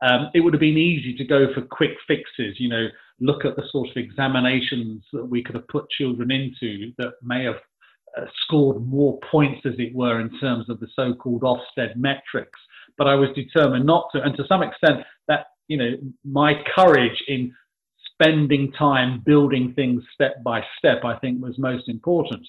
um, 0.03 0.31
it 0.35 0.41
would 0.41 0.53
have 0.53 0.61
been 0.61 0.77
easy 0.77 1.17
to 1.17 1.25
go 1.25 1.47
for 1.55 1.63
quick 1.63 1.93
fixes, 2.07 2.59
you 2.59 2.69
know, 2.69 2.89
look 3.21 3.45
at 3.45 3.55
the 3.55 3.63
sort 3.71 3.89
of 3.89 3.97
examinations 3.97 5.05
that 5.13 5.25
we 5.25 5.43
could 5.43 5.55
have 5.55 5.69
put 5.69 5.89
children 5.91 6.31
into 6.33 6.93
that 6.99 7.13
may 7.23 7.45
have 7.45 7.61
uh, 8.19 8.27
scored 8.45 8.85
more 8.85 9.19
points, 9.31 9.61
as 9.65 9.75
it 9.79 9.95
were, 9.95 10.21
in 10.21 10.29
terms 10.41 10.69
of 10.69 10.81
the 10.81 10.89
so 10.97 11.15
called 11.15 11.43
Ofsted 11.43 11.95
metrics. 11.97 12.59
But 12.99 13.07
I 13.07 13.15
was 13.15 13.31
determined 13.35 13.87
not 13.87 14.09
to. 14.13 14.23
And 14.23 14.37
to 14.37 14.47
some 14.49 14.63
extent, 14.63 15.05
that, 15.29 15.47
you 15.69 15.77
know, 15.77 15.93
my 16.25 16.55
courage 16.75 17.23
in 17.29 17.55
spending 18.13 18.73
time 18.73 19.23
building 19.25 19.73
things 19.75 20.03
step 20.13 20.43
by 20.43 20.63
step, 20.79 21.05
I 21.05 21.17
think 21.19 21.41
was 21.41 21.59
most 21.59 21.89
important. 21.89 22.47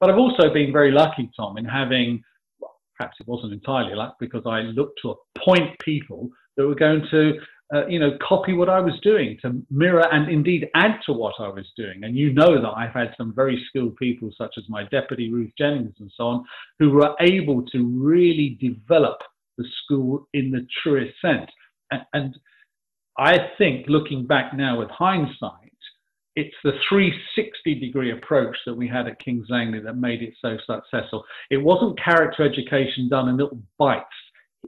But 0.00 0.08
I've 0.08 0.18
also 0.18 0.52
been 0.52 0.72
very 0.72 0.92
lucky, 0.92 1.30
Tom, 1.36 1.58
in 1.58 1.64
having, 1.64 2.22
well, 2.60 2.76
perhaps 2.96 3.16
it 3.20 3.26
wasn't 3.26 3.52
entirely 3.52 3.94
luck 3.94 4.16
because 4.20 4.42
I 4.46 4.60
looked 4.60 5.00
to 5.02 5.16
appoint 5.36 5.78
people 5.80 6.30
that 6.56 6.66
were 6.66 6.74
going 6.74 7.06
to, 7.10 7.32
uh, 7.74 7.86
you 7.86 7.98
know, 7.98 8.16
copy 8.26 8.52
what 8.52 8.68
I 8.68 8.80
was 8.80 8.98
doing, 9.02 9.38
to 9.42 9.62
mirror 9.70 10.06
and 10.12 10.30
indeed 10.30 10.68
add 10.74 11.00
to 11.06 11.12
what 11.12 11.34
I 11.38 11.48
was 11.48 11.66
doing. 11.76 12.04
And 12.04 12.16
you 12.16 12.32
know 12.32 12.60
that 12.60 12.72
I've 12.76 12.92
had 12.92 13.14
some 13.16 13.34
very 13.34 13.62
skilled 13.68 13.96
people, 13.96 14.30
such 14.36 14.54
as 14.58 14.64
my 14.68 14.84
deputy 14.84 15.32
Ruth 15.32 15.52
Jennings 15.56 15.94
and 16.00 16.10
so 16.16 16.24
on, 16.24 16.44
who 16.78 16.90
were 16.90 17.14
able 17.20 17.64
to 17.66 17.84
really 17.84 18.58
develop 18.60 19.18
the 19.58 19.64
school 19.84 20.28
in 20.34 20.50
the 20.50 20.66
truest 20.82 21.14
sense. 21.20 21.50
And, 21.90 22.02
and 22.12 22.38
I 23.18 23.36
think, 23.58 23.86
looking 23.88 24.26
back 24.26 24.54
now 24.54 24.78
with 24.78 24.90
hindsight, 24.90 25.60
it's 26.34 26.54
the 26.64 26.72
360 26.88 27.74
degree 27.74 28.12
approach 28.12 28.56
that 28.64 28.74
we 28.74 28.88
had 28.88 29.06
at 29.06 29.18
King's 29.18 29.46
Langley 29.50 29.80
that 29.80 29.96
made 29.96 30.22
it 30.22 30.34
so 30.40 30.56
successful. 30.66 31.24
It 31.50 31.58
wasn't 31.58 32.02
character 32.02 32.42
education 32.42 33.08
done 33.10 33.28
in 33.28 33.36
little 33.36 33.60
bites 33.78 34.06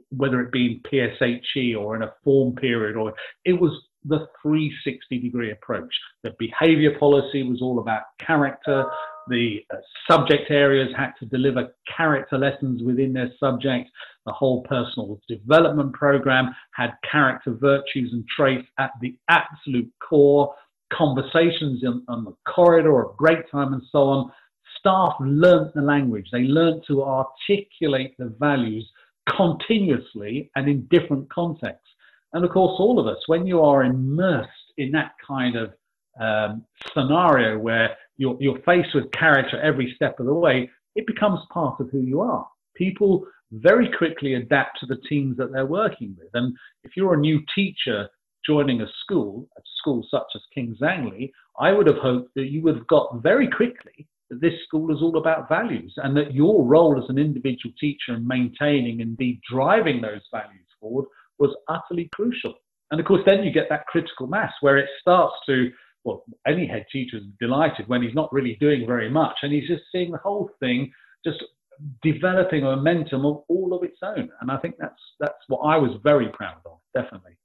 whether 0.09 0.41
it 0.41 0.51
be 0.51 0.65
in 0.65 0.81
PSHE 0.91 1.77
or 1.77 1.95
in 1.95 2.03
a 2.03 2.13
form 2.23 2.55
period, 2.55 2.95
or 2.95 3.13
it 3.43 3.53
was 3.53 3.71
the 4.07 4.27
360 4.41 5.19
degree 5.19 5.51
approach. 5.51 5.93
The 6.23 6.35
behavior 6.37 6.97
policy 6.99 7.43
was 7.43 7.61
all 7.61 7.79
about 7.79 8.03
character. 8.25 8.85
The 9.27 9.65
uh, 9.73 9.77
subject 10.09 10.51
areas 10.51 10.89
had 10.95 11.13
to 11.19 11.25
deliver 11.25 11.75
character 11.97 12.37
lessons 12.37 12.83
within 12.83 13.13
their 13.13 13.31
subject. 13.39 13.89
The 14.25 14.31
whole 14.31 14.61
personal 14.63 15.19
development 15.27 15.93
program 15.93 16.53
had 16.75 16.91
character 17.09 17.53
virtues 17.53 18.11
and 18.13 18.25
traits 18.27 18.67
at 18.77 18.91
the 19.01 19.17
absolute 19.29 19.91
core. 20.07 20.53
Conversations 20.93 21.81
in, 21.81 22.03
on 22.07 22.25
the 22.25 22.35
corridor 22.47 23.03
of 23.03 23.17
break 23.17 23.49
time 23.51 23.73
and 23.73 23.81
so 23.91 23.99
on. 24.03 24.31
Staff 24.79 25.15
learnt 25.19 25.73
the 25.73 25.81
language. 25.81 26.27
They 26.31 26.41
learnt 26.41 26.85
to 26.87 27.03
articulate 27.03 28.15
the 28.19 28.35
values 28.39 28.87
continuously 29.29 30.51
and 30.55 30.67
in 30.67 30.87
different 30.89 31.29
contexts. 31.31 31.89
And 32.33 32.43
of 32.43 32.51
course, 32.51 32.75
all 32.79 32.99
of 32.99 33.07
us, 33.07 33.21
when 33.27 33.47
you 33.47 33.61
are 33.61 33.83
immersed 33.83 34.49
in 34.77 34.91
that 34.91 35.11
kind 35.25 35.55
of 35.55 35.73
um, 36.19 36.65
scenario 36.93 37.57
where 37.57 37.95
you're, 38.17 38.37
you're 38.39 38.59
faced 38.65 38.93
with 38.93 39.11
character 39.11 39.59
every 39.61 39.93
step 39.95 40.19
of 40.19 40.25
the 40.25 40.33
way, 40.33 40.69
it 40.95 41.07
becomes 41.07 41.39
part 41.51 41.79
of 41.79 41.89
who 41.91 41.99
you 41.99 42.21
are. 42.21 42.47
People 42.75 43.25
very 43.51 43.89
quickly 43.97 44.33
adapt 44.33 44.79
to 44.79 44.85
the 44.85 45.01
teams 45.07 45.37
that 45.37 45.51
they're 45.51 45.65
working 45.65 46.15
with. 46.17 46.29
And 46.33 46.55
if 46.83 46.91
you're 46.95 47.13
a 47.13 47.19
new 47.19 47.39
teacher 47.53 48.09
joining 48.45 48.81
a 48.81 48.87
school, 49.01 49.47
a 49.57 49.61
school 49.77 50.05
such 50.09 50.27
as 50.35 50.41
King's 50.53 50.77
Langley, 50.79 51.31
I 51.59 51.71
would 51.71 51.87
have 51.87 51.97
hoped 51.97 52.33
that 52.35 52.51
you 52.51 52.61
would 52.63 52.75
have 52.75 52.87
got 52.87 53.21
very 53.21 53.49
quickly 53.49 54.07
that 54.29 54.41
this 54.41 54.53
school 54.67 54.95
is 54.95 55.01
all 55.01 55.17
about 55.17 55.49
values 55.49 55.93
and 55.97 56.15
that 56.17 56.33
your 56.33 56.65
role 56.65 57.01
as 57.01 57.09
an 57.09 57.17
individual 57.17 57.73
teacher 57.79 58.15
in 58.15 58.27
maintaining 58.27 59.01
and 59.01 59.11
indeed 59.11 59.39
driving 59.49 60.01
those 60.01 60.21
values 60.31 60.67
forward 60.79 61.05
was 61.39 61.55
utterly 61.67 62.09
crucial. 62.15 62.53
And 62.91 62.99
of 62.99 63.05
course, 63.05 63.21
then 63.25 63.43
you 63.43 63.51
get 63.51 63.69
that 63.69 63.87
critical 63.87 64.27
mass 64.27 64.53
where 64.61 64.77
it 64.77 64.89
starts 64.99 65.35
to, 65.47 65.71
well, 66.03 66.23
any 66.47 66.67
head 66.67 66.85
teacher 66.91 67.17
is 67.17 67.23
delighted 67.39 67.87
when 67.87 68.01
he's 68.01 68.15
not 68.15 68.31
really 68.31 68.57
doing 68.59 68.85
very 68.85 69.09
much 69.09 69.37
and 69.41 69.51
he's 69.51 69.67
just 69.67 69.83
seeing 69.91 70.11
the 70.11 70.17
whole 70.19 70.49
thing 70.59 70.91
just 71.25 71.43
developing 72.03 72.63
a 72.63 72.75
momentum 72.75 73.25
of 73.25 73.43
all 73.49 73.73
of 73.73 73.83
its 73.83 73.97
own. 74.03 74.29
And 74.41 74.51
I 74.51 74.57
think 74.57 74.75
that's 74.79 75.01
that's 75.19 75.33
what 75.47 75.59
I 75.59 75.77
was 75.77 75.99
very 76.03 76.29
proud 76.29 76.57
of, 76.65 76.79
definitely. 76.93 77.37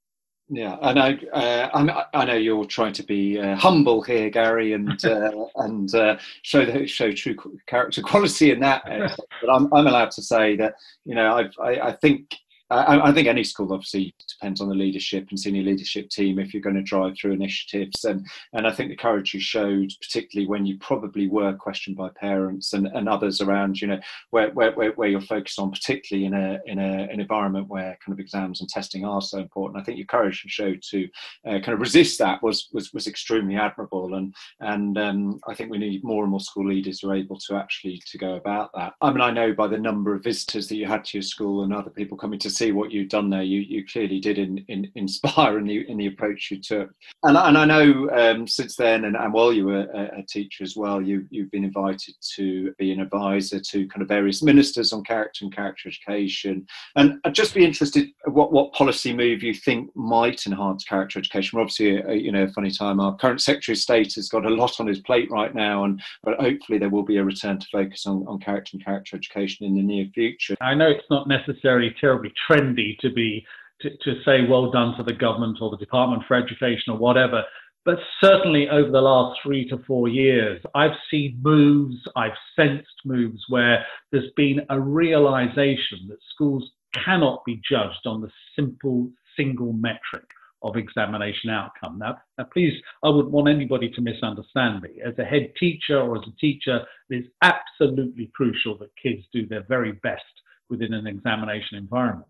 Yeah, 0.52 0.78
and 0.82 0.98
I, 0.98 1.14
uh, 1.32 2.02
I 2.12 2.24
know 2.24 2.34
you're 2.34 2.64
trying 2.64 2.92
to 2.94 3.04
be 3.04 3.38
uh, 3.38 3.54
humble 3.54 4.02
here, 4.02 4.30
Gary, 4.30 4.72
and 4.72 5.02
uh, 5.04 5.30
and 5.54 5.94
uh, 5.94 6.16
show 6.42 6.64
the, 6.64 6.88
show 6.88 7.12
true 7.12 7.36
character 7.66 8.02
quality 8.06 8.50
in 8.50 8.58
that. 8.60 8.82
but 8.84 9.48
I'm, 9.48 9.72
I'm 9.72 9.86
allowed 9.86 10.10
to 10.12 10.22
say 10.22 10.56
that 10.56 10.74
you 11.04 11.14
know 11.14 11.36
I've, 11.36 11.52
I, 11.62 11.88
I 11.88 11.92
think 11.92 12.34
I, 12.70 13.08
I, 13.08 13.12
think 13.12 13.26
any 13.26 13.42
school 13.42 13.72
obviously 13.72 14.14
depends 14.28 14.60
on 14.60 14.68
the 14.68 14.74
leadership 14.74 15.26
and 15.30 15.38
senior 15.38 15.62
leadership 15.62 16.08
team 16.08 16.38
if 16.38 16.54
you're 16.54 16.62
going 16.62 16.76
to 16.76 16.82
drive 16.82 17.16
through 17.16 17.32
initiatives. 17.32 18.04
And, 18.04 18.26
and 18.52 18.66
I 18.66 18.72
think 18.72 18.90
the 18.90 18.96
courage 18.96 19.34
you 19.34 19.40
showed, 19.40 19.90
particularly 20.00 20.48
when 20.48 20.66
you 20.66 20.78
probably 20.78 21.28
were 21.28 21.52
questioned 21.54 21.96
by 21.96 22.10
parents 22.10 22.72
and, 22.72 22.86
and 22.86 23.08
others 23.08 23.40
around, 23.40 23.80
you 23.80 23.88
know, 23.88 24.00
where, 24.30 24.50
where, 24.52 24.72
where 24.72 25.08
you're 25.08 25.20
focused 25.20 25.58
on, 25.58 25.70
particularly 25.70 26.26
in, 26.26 26.34
a, 26.34 26.58
in 26.66 26.78
a, 26.78 27.08
an 27.10 27.20
environment 27.20 27.68
where 27.68 27.98
kind 28.04 28.12
of 28.12 28.20
exams 28.20 28.60
and 28.60 28.68
testing 28.68 29.04
are 29.04 29.22
so 29.22 29.38
important. 29.38 29.80
I 29.80 29.84
think 29.84 29.98
your 29.98 30.06
courage 30.06 30.42
you 30.44 30.50
showed 30.50 30.82
to 30.90 31.08
uh, 31.46 31.58
kind 31.60 31.70
of 31.70 31.80
resist 31.80 32.18
that 32.18 32.42
was, 32.42 32.68
was, 32.72 32.92
was 32.92 33.06
extremely 33.06 33.56
admirable. 33.56 34.14
And, 34.14 34.34
and 34.60 34.96
um, 34.96 35.40
I 35.48 35.54
think 35.54 35.70
we 35.70 35.78
need 35.78 36.04
more 36.04 36.22
and 36.22 36.30
more 36.30 36.40
school 36.40 36.68
leaders 36.68 37.00
who 37.00 37.10
are 37.10 37.16
able 37.16 37.38
to 37.40 37.56
actually 37.56 38.00
to 38.06 38.18
go 38.18 38.34
about 38.34 38.70
that. 38.74 38.94
I 39.00 39.10
mean, 39.10 39.20
I 39.20 39.30
know 39.30 39.52
by 39.52 39.66
the 39.66 39.78
number 39.78 40.14
of 40.14 40.22
visitors 40.22 40.68
that 40.68 40.76
you 40.76 40.86
had 40.86 41.04
to 41.06 41.18
your 41.18 41.22
school 41.22 41.64
and 41.64 41.74
other 41.74 41.90
people 41.90 42.16
coming 42.16 42.38
to 42.40 42.50
see 42.60 42.72
what 42.72 42.90
you've 42.90 43.08
done 43.08 43.30
there. 43.30 43.42
You 43.42 43.60
you 43.60 43.84
clearly 43.86 44.20
did 44.20 44.38
in, 44.38 44.64
in, 44.68 44.90
inspire 44.94 45.58
in 45.58 45.66
the 45.66 45.88
in 45.88 45.96
the 45.96 46.06
approach 46.06 46.50
you 46.50 46.60
took. 46.60 46.90
And 47.22 47.36
and 47.36 47.56
I 47.56 47.64
know 47.64 48.10
um, 48.10 48.46
since 48.46 48.76
then, 48.76 49.04
and, 49.04 49.16
and 49.16 49.32
while 49.32 49.52
you 49.52 49.66
were 49.66 49.86
a, 49.94 50.20
a, 50.20 50.22
teacher 50.28 50.62
as 50.62 50.76
well, 50.76 51.00
you 51.00 51.26
you've 51.30 51.50
been 51.50 51.64
invited 51.64 52.14
to 52.36 52.72
be 52.78 52.92
an 52.92 53.00
advisor 53.00 53.60
to 53.60 53.88
kind 53.88 54.02
of 54.02 54.08
various 54.08 54.42
ministers 54.42 54.92
on 54.92 55.02
character 55.04 55.44
and 55.44 55.54
character 55.54 55.88
education. 55.88 56.66
And 56.96 57.18
I'd 57.24 57.34
just 57.34 57.54
be 57.54 57.64
interested 57.64 58.08
what 58.26 58.52
what 58.52 58.72
policy 58.72 59.12
move 59.12 59.42
you 59.42 59.54
think 59.54 59.94
might 59.96 60.46
enhance 60.46 60.84
character 60.84 61.18
education. 61.18 61.56
We're 61.56 61.62
obviously 61.62 61.96
a, 61.96 62.08
a, 62.10 62.14
you 62.14 62.32
know 62.32 62.44
a 62.44 62.52
funny 62.52 62.70
time. 62.70 63.00
Our 63.00 63.16
current 63.16 63.40
Secretary 63.40 63.74
of 63.74 63.80
State 63.80 64.14
has 64.14 64.28
got 64.28 64.46
a 64.46 64.50
lot 64.50 64.80
on 64.80 64.86
his 64.86 65.00
plate 65.00 65.30
right 65.30 65.54
now, 65.54 65.84
and 65.84 66.00
but 66.22 66.38
hopefully 66.40 66.78
there 66.78 66.90
will 66.90 67.04
be 67.04 67.16
a 67.16 67.24
return 67.24 67.58
to 67.58 67.66
focus 67.72 68.06
on, 68.06 68.24
on 68.26 68.38
character 68.38 68.70
and 68.74 68.84
character 68.84 69.16
education 69.16 69.66
in 69.66 69.74
the 69.74 69.82
near 69.82 70.06
future. 70.14 70.56
I 70.60 70.74
know 70.74 70.90
it's 70.90 71.10
not 71.10 71.26
necessarily 71.26 71.94
terribly 72.00 72.32
trendy 72.50 72.98
to 72.98 73.10
be 73.12 73.44
to, 73.80 73.90
to 73.90 74.22
say 74.24 74.46
well 74.48 74.70
done 74.70 74.96
to 74.96 75.02
the 75.02 75.12
government 75.12 75.58
or 75.60 75.70
the 75.70 75.76
Department 75.76 76.22
for 76.26 76.34
Education 76.36 76.92
or 76.92 76.98
whatever. 76.98 77.44
But 77.84 77.98
certainly 78.22 78.68
over 78.68 78.90
the 78.90 79.00
last 79.00 79.40
three 79.42 79.66
to 79.70 79.78
four 79.86 80.06
years, 80.08 80.60
I've 80.74 80.96
seen 81.10 81.40
moves, 81.42 81.96
I've 82.14 82.36
sensed 82.54 83.06
moves 83.06 83.42
where 83.48 83.86
there's 84.12 84.30
been 84.36 84.60
a 84.68 84.78
realization 84.78 86.06
that 86.08 86.18
schools 86.34 86.70
cannot 86.92 87.42
be 87.46 87.60
judged 87.68 88.06
on 88.06 88.20
the 88.20 88.30
simple 88.54 89.10
single 89.36 89.72
metric 89.72 90.26
of 90.62 90.76
examination 90.76 91.48
outcome. 91.48 91.98
Now, 91.98 92.18
now, 92.36 92.44
please, 92.52 92.74
I 93.02 93.08
wouldn't 93.08 93.32
want 93.32 93.48
anybody 93.48 93.88
to 93.90 94.02
misunderstand 94.02 94.82
me. 94.82 94.90
As 95.02 95.18
a 95.18 95.24
head 95.24 95.52
teacher 95.58 95.98
or 95.98 96.16
as 96.16 96.24
a 96.28 96.36
teacher, 96.38 96.80
it 97.08 97.14
is 97.14 97.24
absolutely 97.42 98.30
crucial 98.34 98.76
that 98.78 98.90
kids 99.02 99.22
do 99.32 99.46
their 99.46 99.64
very 99.68 99.92
best 99.92 100.22
within 100.68 100.92
an 100.92 101.06
examination 101.06 101.78
environment. 101.78 102.26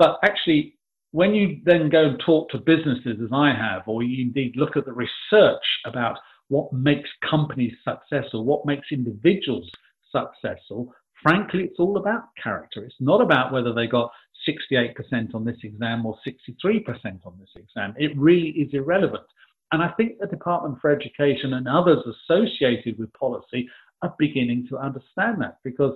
But 0.00 0.18
actually, 0.24 0.78
when 1.12 1.34
you 1.34 1.60
then 1.64 1.90
go 1.90 2.06
and 2.06 2.18
talk 2.24 2.48
to 2.50 2.58
businesses, 2.58 3.20
as 3.22 3.28
I 3.32 3.52
have, 3.52 3.82
or 3.86 4.02
you 4.02 4.22
indeed 4.22 4.56
look 4.56 4.74
at 4.74 4.86
the 4.86 4.94
research 4.94 5.62
about 5.84 6.18
what 6.48 6.72
makes 6.72 7.10
companies 7.28 7.74
successful, 7.84 8.44
what 8.46 8.64
makes 8.64 8.88
individuals 8.90 9.70
successful, 10.10 10.92
frankly, 11.22 11.64
it's 11.64 11.78
all 11.78 11.98
about 11.98 12.22
character. 12.42 12.82
It's 12.82 12.96
not 12.98 13.20
about 13.20 13.52
whether 13.52 13.74
they 13.74 13.86
got 13.86 14.10
68% 14.48 15.34
on 15.34 15.44
this 15.44 15.58
exam 15.62 16.06
or 16.06 16.16
63% 16.26 17.26
on 17.26 17.38
this 17.38 17.50
exam. 17.54 17.92
It 17.98 18.16
really 18.16 18.48
is 18.52 18.72
irrelevant. 18.72 19.26
And 19.72 19.82
I 19.82 19.88
think 19.98 20.18
the 20.18 20.26
Department 20.26 20.78
for 20.80 20.90
Education 20.90 21.52
and 21.52 21.68
others 21.68 22.02
associated 22.06 22.98
with 22.98 23.12
policy 23.12 23.68
are 24.00 24.14
beginning 24.18 24.66
to 24.70 24.78
understand 24.78 25.42
that 25.42 25.58
because 25.62 25.94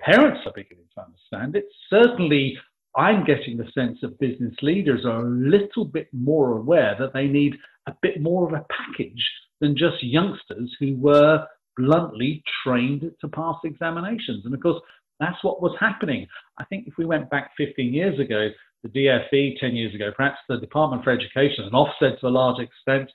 parents 0.00 0.40
are 0.46 0.52
beginning 0.52 0.88
to 0.96 1.04
understand 1.04 1.54
it. 1.54 1.66
Certainly, 1.88 2.58
I'm 2.96 3.24
getting 3.24 3.56
the 3.56 3.70
sense 3.74 3.98
that 4.02 4.18
business 4.18 4.54
leaders 4.62 5.04
are 5.04 5.22
a 5.22 5.30
little 5.30 5.84
bit 5.84 6.08
more 6.12 6.56
aware 6.56 6.96
that 6.98 7.12
they 7.12 7.26
need 7.26 7.54
a 7.86 7.94
bit 8.02 8.20
more 8.20 8.46
of 8.46 8.54
a 8.54 8.64
package 8.70 9.22
than 9.60 9.76
just 9.76 10.02
youngsters 10.02 10.74
who 10.80 10.96
were 10.96 11.46
bluntly 11.76 12.42
trained 12.64 13.10
to 13.20 13.28
pass 13.28 13.56
examinations. 13.64 14.44
And 14.44 14.54
of 14.54 14.60
course, 14.60 14.80
that's 15.20 15.42
what 15.42 15.62
was 15.62 15.76
happening. 15.78 16.26
I 16.58 16.64
think 16.64 16.86
if 16.86 16.94
we 16.98 17.04
went 17.04 17.30
back 17.30 17.52
15 17.56 17.92
years 17.92 18.18
ago, 18.18 18.48
the 18.82 18.88
DFE 18.88 19.58
10 19.58 19.74
years 19.74 19.94
ago, 19.94 20.10
perhaps 20.16 20.38
the 20.48 20.58
Department 20.58 21.04
for 21.04 21.10
Education 21.10 21.64
and 21.64 21.72
Ofsted 21.72 22.20
to 22.20 22.26
a 22.26 22.28
large 22.28 22.60
extent 22.60 23.10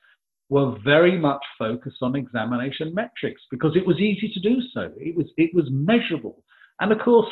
were 0.50 0.78
very 0.84 1.18
much 1.18 1.42
focused 1.58 2.02
on 2.02 2.16
examination 2.16 2.94
metrics 2.94 3.42
because 3.50 3.76
it 3.76 3.86
was 3.88 4.00
easy 4.00 4.32
to 4.34 4.40
do 4.40 4.62
so. 4.74 4.92
It 4.98 5.16
was 5.16 5.28
it 5.38 5.52
was 5.54 5.66
measurable. 5.72 6.44
And 6.82 6.92
of 6.92 7.00
course, 7.00 7.30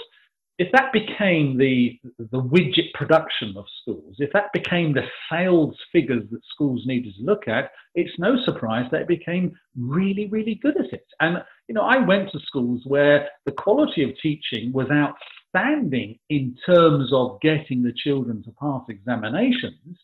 if 0.59 0.69
that 0.73 0.91
became 0.91 1.57
the, 1.57 1.97
the 2.19 2.41
widget 2.41 2.91
production 2.93 3.55
of 3.57 3.63
schools, 3.81 4.17
if 4.19 4.29
that 4.33 4.51
became 4.53 4.93
the 4.93 5.05
sales 5.31 5.73
figures 5.89 6.23
that 6.31 6.41
schools 6.53 6.83
needed 6.85 7.13
to 7.15 7.23
look 7.23 7.47
at, 7.47 7.71
it's 7.95 8.19
no 8.19 8.35
surprise 8.43 8.85
that 8.91 9.03
it 9.03 9.07
became 9.07 9.55
really, 9.77 10.27
really 10.27 10.55
good 10.55 10.77
at 10.77 10.91
it. 10.91 11.07
And, 11.21 11.37
you 11.69 11.75
know, 11.75 11.83
I 11.83 12.05
went 12.05 12.31
to 12.31 12.39
schools 12.45 12.81
where 12.85 13.29
the 13.45 13.53
quality 13.53 14.03
of 14.03 14.09
teaching 14.21 14.73
was 14.73 14.87
outstanding 14.91 16.19
in 16.29 16.57
terms 16.65 17.13
of 17.13 17.39
getting 17.39 17.81
the 17.81 17.93
children 17.95 18.43
to 18.43 18.51
pass 18.61 18.81
examinations. 18.89 19.97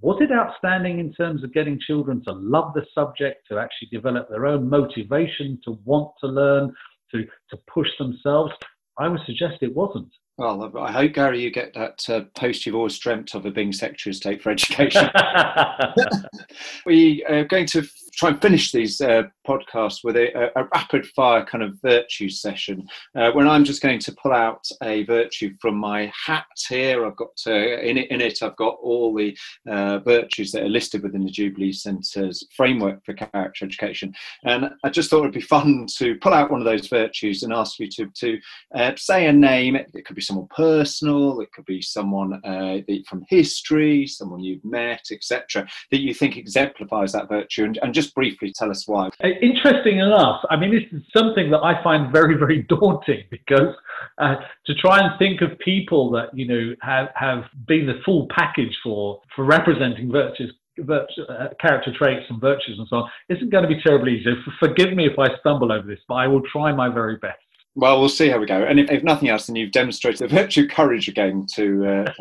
Was 0.00 0.16
it 0.22 0.32
outstanding 0.32 0.98
in 0.98 1.12
terms 1.12 1.44
of 1.44 1.52
getting 1.52 1.78
children 1.78 2.24
to 2.24 2.32
love 2.32 2.72
the 2.74 2.86
subject, 2.94 3.46
to 3.50 3.58
actually 3.58 3.88
develop 3.92 4.30
their 4.30 4.46
own 4.46 4.66
motivation, 4.66 5.60
to 5.66 5.78
want 5.84 6.12
to 6.22 6.26
learn, 6.26 6.72
to, 7.10 7.26
to 7.50 7.58
push 7.70 7.88
themselves? 7.98 8.52
I 9.00 9.08
would 9.08 9.20
suggest 9.24 9.62
it 9.62 9.74
wasn't. 9.74 10.08
Well, 10.36 10.70
I 10.78 10.92
hope, 10.92 11.14
Gary, 11.14 11.42
you 11.42 11.50
get 11.50 11.72
that 11.74 12.08
uh, 12.08 12.20
post 12.36 12.64
you've 12.64 12.74
always 12.74 12.98
dreamt 12.98 13.34
of 13.34 13.46
of 13.46 13.54
being 13.54 13.72
Secretary 13.72 14.12
of 14.12 14.16
State 14.16 14.42
for 14.42 14.50
Education. 14.50 15.08
we 16.86 17.24
are 17.24 17.44
going 17.44 17.66
to 17.66 17.82
try 18.14 18.30
and 18.30 18.40
finish 18.40 18.72
these 18.72 19.00
uh, 19.00 19.24
podcasts 19.46 20.04
with 20.04 20.16
a, 20.16 20.50
a, 20.58 20.64
rapid 20.74 21.06
fire 21.06 21.44
kind 21.44 21.64
of 21.64 21.76
virtue 21.82 22.28
session 22.28 22.86
uh, 23.16 23.30
when 23.32 23.48
I'm 23.48 23.64
just 23.64 23.82
going 23.82 23.98
to 23.98 24.12
pull 24.12 24.32
out 24.32 24.64
a 24.82 25.04
virtue 25.04 25.54
from 25.60 25.76
my 25.76 26.12
hat 26.26 26.46
here. 26.68 27.06
I've 27.06 27.16
got 27.16 27.30
uh, 27.46 27.52
in, 27.52 27.98
it, 27.98 28.10
in 28.10 28.20
it, 28.20 28.42
I've 28.42 28.56
got 28.56 28.76
all 28.82 29.14
the 29.14 29.36
uh, 29.68 29.98
virtues 30.00 30.52
that 30.52 30.62
are 30.62 30.68
listed 30.68 31.02
within 31.02 31.24
the 31.24 31.30
Jubilee 31.30 31.72
Centre's 31.72 32.46
framework 32.56 33.04
for 33.04 33.14
character 33.14 33.64
education. 33.64 34.14
And 34.44 34.70
I 34.84 34.90
just 34.90 35.10
thought 35.10 35.20
it'd 35.20 35.32
be 35.32 35.40
fun 35.40 35.86
to 35.98 36.16
pull 36.16 36.34
out 36.34 36.50
one 36.50 36.60
of 36.60 36.66
those 36.66 36.88
virtues 36.88 37.42
and 37.42 37.52
ask 37.52 37.78
you 37.78 37.88
to, 37.88 38.06
to 38.06 38.38
uh, 38.74 38.92
say 38.96 39.26
a 39.26 39.32
name. 39.32 39.76
It, 39.76 39.90
it, 39.94 40.04
could 40.04 40.16
be 40.16 40.22
someone 40.22 40.48
personal, 40.54 41.40
it 41.40 41.52
could 41.52 41.66
be 41.66 41.82
someone 41.82 42.40
uh, 42.44 42.78
from 43.08 43.24
history, 43.28 44.06
someone 44.06 44.40
you've 44.40 44.64
met, 44.64 45.06
etc., 45.10 45.66
that 45.90 46.00
you 46.00 46.14
think 46.14 46.36
exemplifies 46.36 47.12
that 47.12 47.28
virtue. 47.28 47.64
And, 47.64 47.78
and 47.82 47.94
just 47.94 48.09
just 48.10 48.14
briefly 48.14 48.52
tell 48.54 48.70
us 48.70 48.86
why? 48.86 49.08
Uh, 49.22 49.28
interesting 49.42 49.98
enough, 49.98 50.44
I 50.50 50.56
mean, 50.56 50.70
this 50.70 50.82
is 50.92 51.02
something 51.16 51.50
that 51.50 51.60
I 51.60 51.82
find 51.82 52.12
very, 52.12 52.36
very 52.36 52.62
daunting 52.68 53.24
because 53.30 53.74
uh, 54.18 54.36
to 54.66 54.74
try 54.74 55.00
and 55.00 55.18
think 55.18 55.40
of 55.42 55.58
people 55.58 56.10
that 56.12 56.28
you 56.34 56.46
know 56.46 56.74
have 56.82 57.08
have 57.14 57.44
been 57.66 57.86
the 57.86 58.00
full 58.04 58.26
package 58.34 58.76
for 58.82 59.20
for 59.34 59.44
representing 59.44 60.10
virtues 60.10 60.52
Virtue, 60.78 61.24
uh, 61.28 61.48
character 61.60 61.92
traits 61.98 62.24
and 62.30 62.40
virtues 62.40 62.78
and 62.78 62.88
so 62.88 62.96
on 62.98 63.10
isn't 63.28 63.50
going 63.50 63.68
to 63.68 63.68
be 63.68 63.82
terribly 63.82 64.12
easy. 64.18 64.30
Forgive 64.58 64.94
me 64.94 65.04
if 65.04 65.18
I 65.18 65.26
stumble 65.40 65.72
over 65.72 65.86
this, 65.86 65.98
but 66.08 66.14
I 66.14 66.26
will 66.26 66.40
try 66.50 66.72
my 66.72 66.88
very 66.88 67.16
best. 67.16 67.36
Well, 67.76 68.00
we'll 68.00 68.08
see 68.08 68.28
how 68.28 68.38
we 68.38 68.46
go. 68.46 68.64
And 68.64 68.80
if, 68.80 68.90
if 68.90 69.02
nothing 69.04 69.28
else, 69.28 69.46
then 69.46 69.54
you've 69.54 69.70
demonstrated 69.70 70.18
the 70.18 70.34
virtue 70.34 70.66
courage 70.66 71.06
again. 71.08 71.46
To 71.54 71.86
uh, 71.86 72.12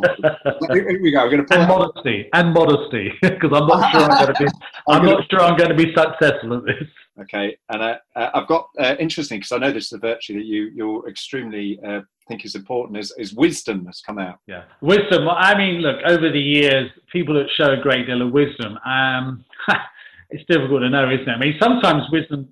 here 0.71 1.01
we 1.01 1.11
go. 1.11 1.23
We're 1.23 1.31
going 1.31 1.37
to 1.37 1.43
pull 1.43 1.57
and 1.57 1.67
modesty 1.67 2.29
and 2.33 2.53
modesty 2.53 3.11
because 3.21 3.51
I'm 3.53 3.67
not 3.67 3.91
sure 3.91 4.01
I'm 4.01 4.25
going 4.25 4.33
to 4.33 4.43
be. 4.43 4.45
I'm, 4.87 5.01
I'm 5.01 5.05
not 5.05 5.29
sure 5.29 5.41
I'm 5.41 5.57
going 5.57 5.69
to 5.69 5.75
be 5.75 5.93
successful 5.93 6.57
at 6.57 6.65
this. 6.65 6.87
Okay, 7.21 7.57
and 7.69 7.81
uh, 7.81 7.97
uh, 8.15 8.29
I've 8.33 8.47
got 8.47 8.69
uh, 8.79 8.95
interesting 8.99 9.39
because 9.39 9.51
I 9.51 9.57
know 9.57 9.71
this 9.71 9.87
is 9.87 9.93
a 9.93 9.97
virtue 9.97 10.35
that 10.35 10.45
you 10.45 10.71
you're 10.73 11.09
extremely 11.09 11.79
uh, 11.85 12.01
think 12.27 12.45
is 12.45 12.55
important 12.55 12.97
is, 12.99 13.13
is 13.17 13.33
wisdom 13.33 13.85
has 13.87 14.01
come 14.01 14.19
out. 14.19 14.39
Yeah, 14.47 14.63
wisdom. 14.81 15.27
I 15.27 15.57
mean, 15.57 15.81
look, 15.81 15.97
over 16.05 16.31
the 16.31 16.39
years, 16.39 16.89
people 17.11 17.33
that 17.35 17.49
show 17.49 17.73
a 17.73 17.77
great 17.77 18.05
deal 18.05 18.21
of 18.21 18.31
wisdom. 18.31 18.77
Um, 18.85 19.43
it's 20.29 20.45
difficult 20.47 20.81
to 20.81 20.89
know, 20.89 21.09
isn't 21.09 21.27
it? 21.27 21.31
I 21.31 21.39
mean, 21.39 21.57
sometimes 21.59 22.03
wisdom 22.11 22.47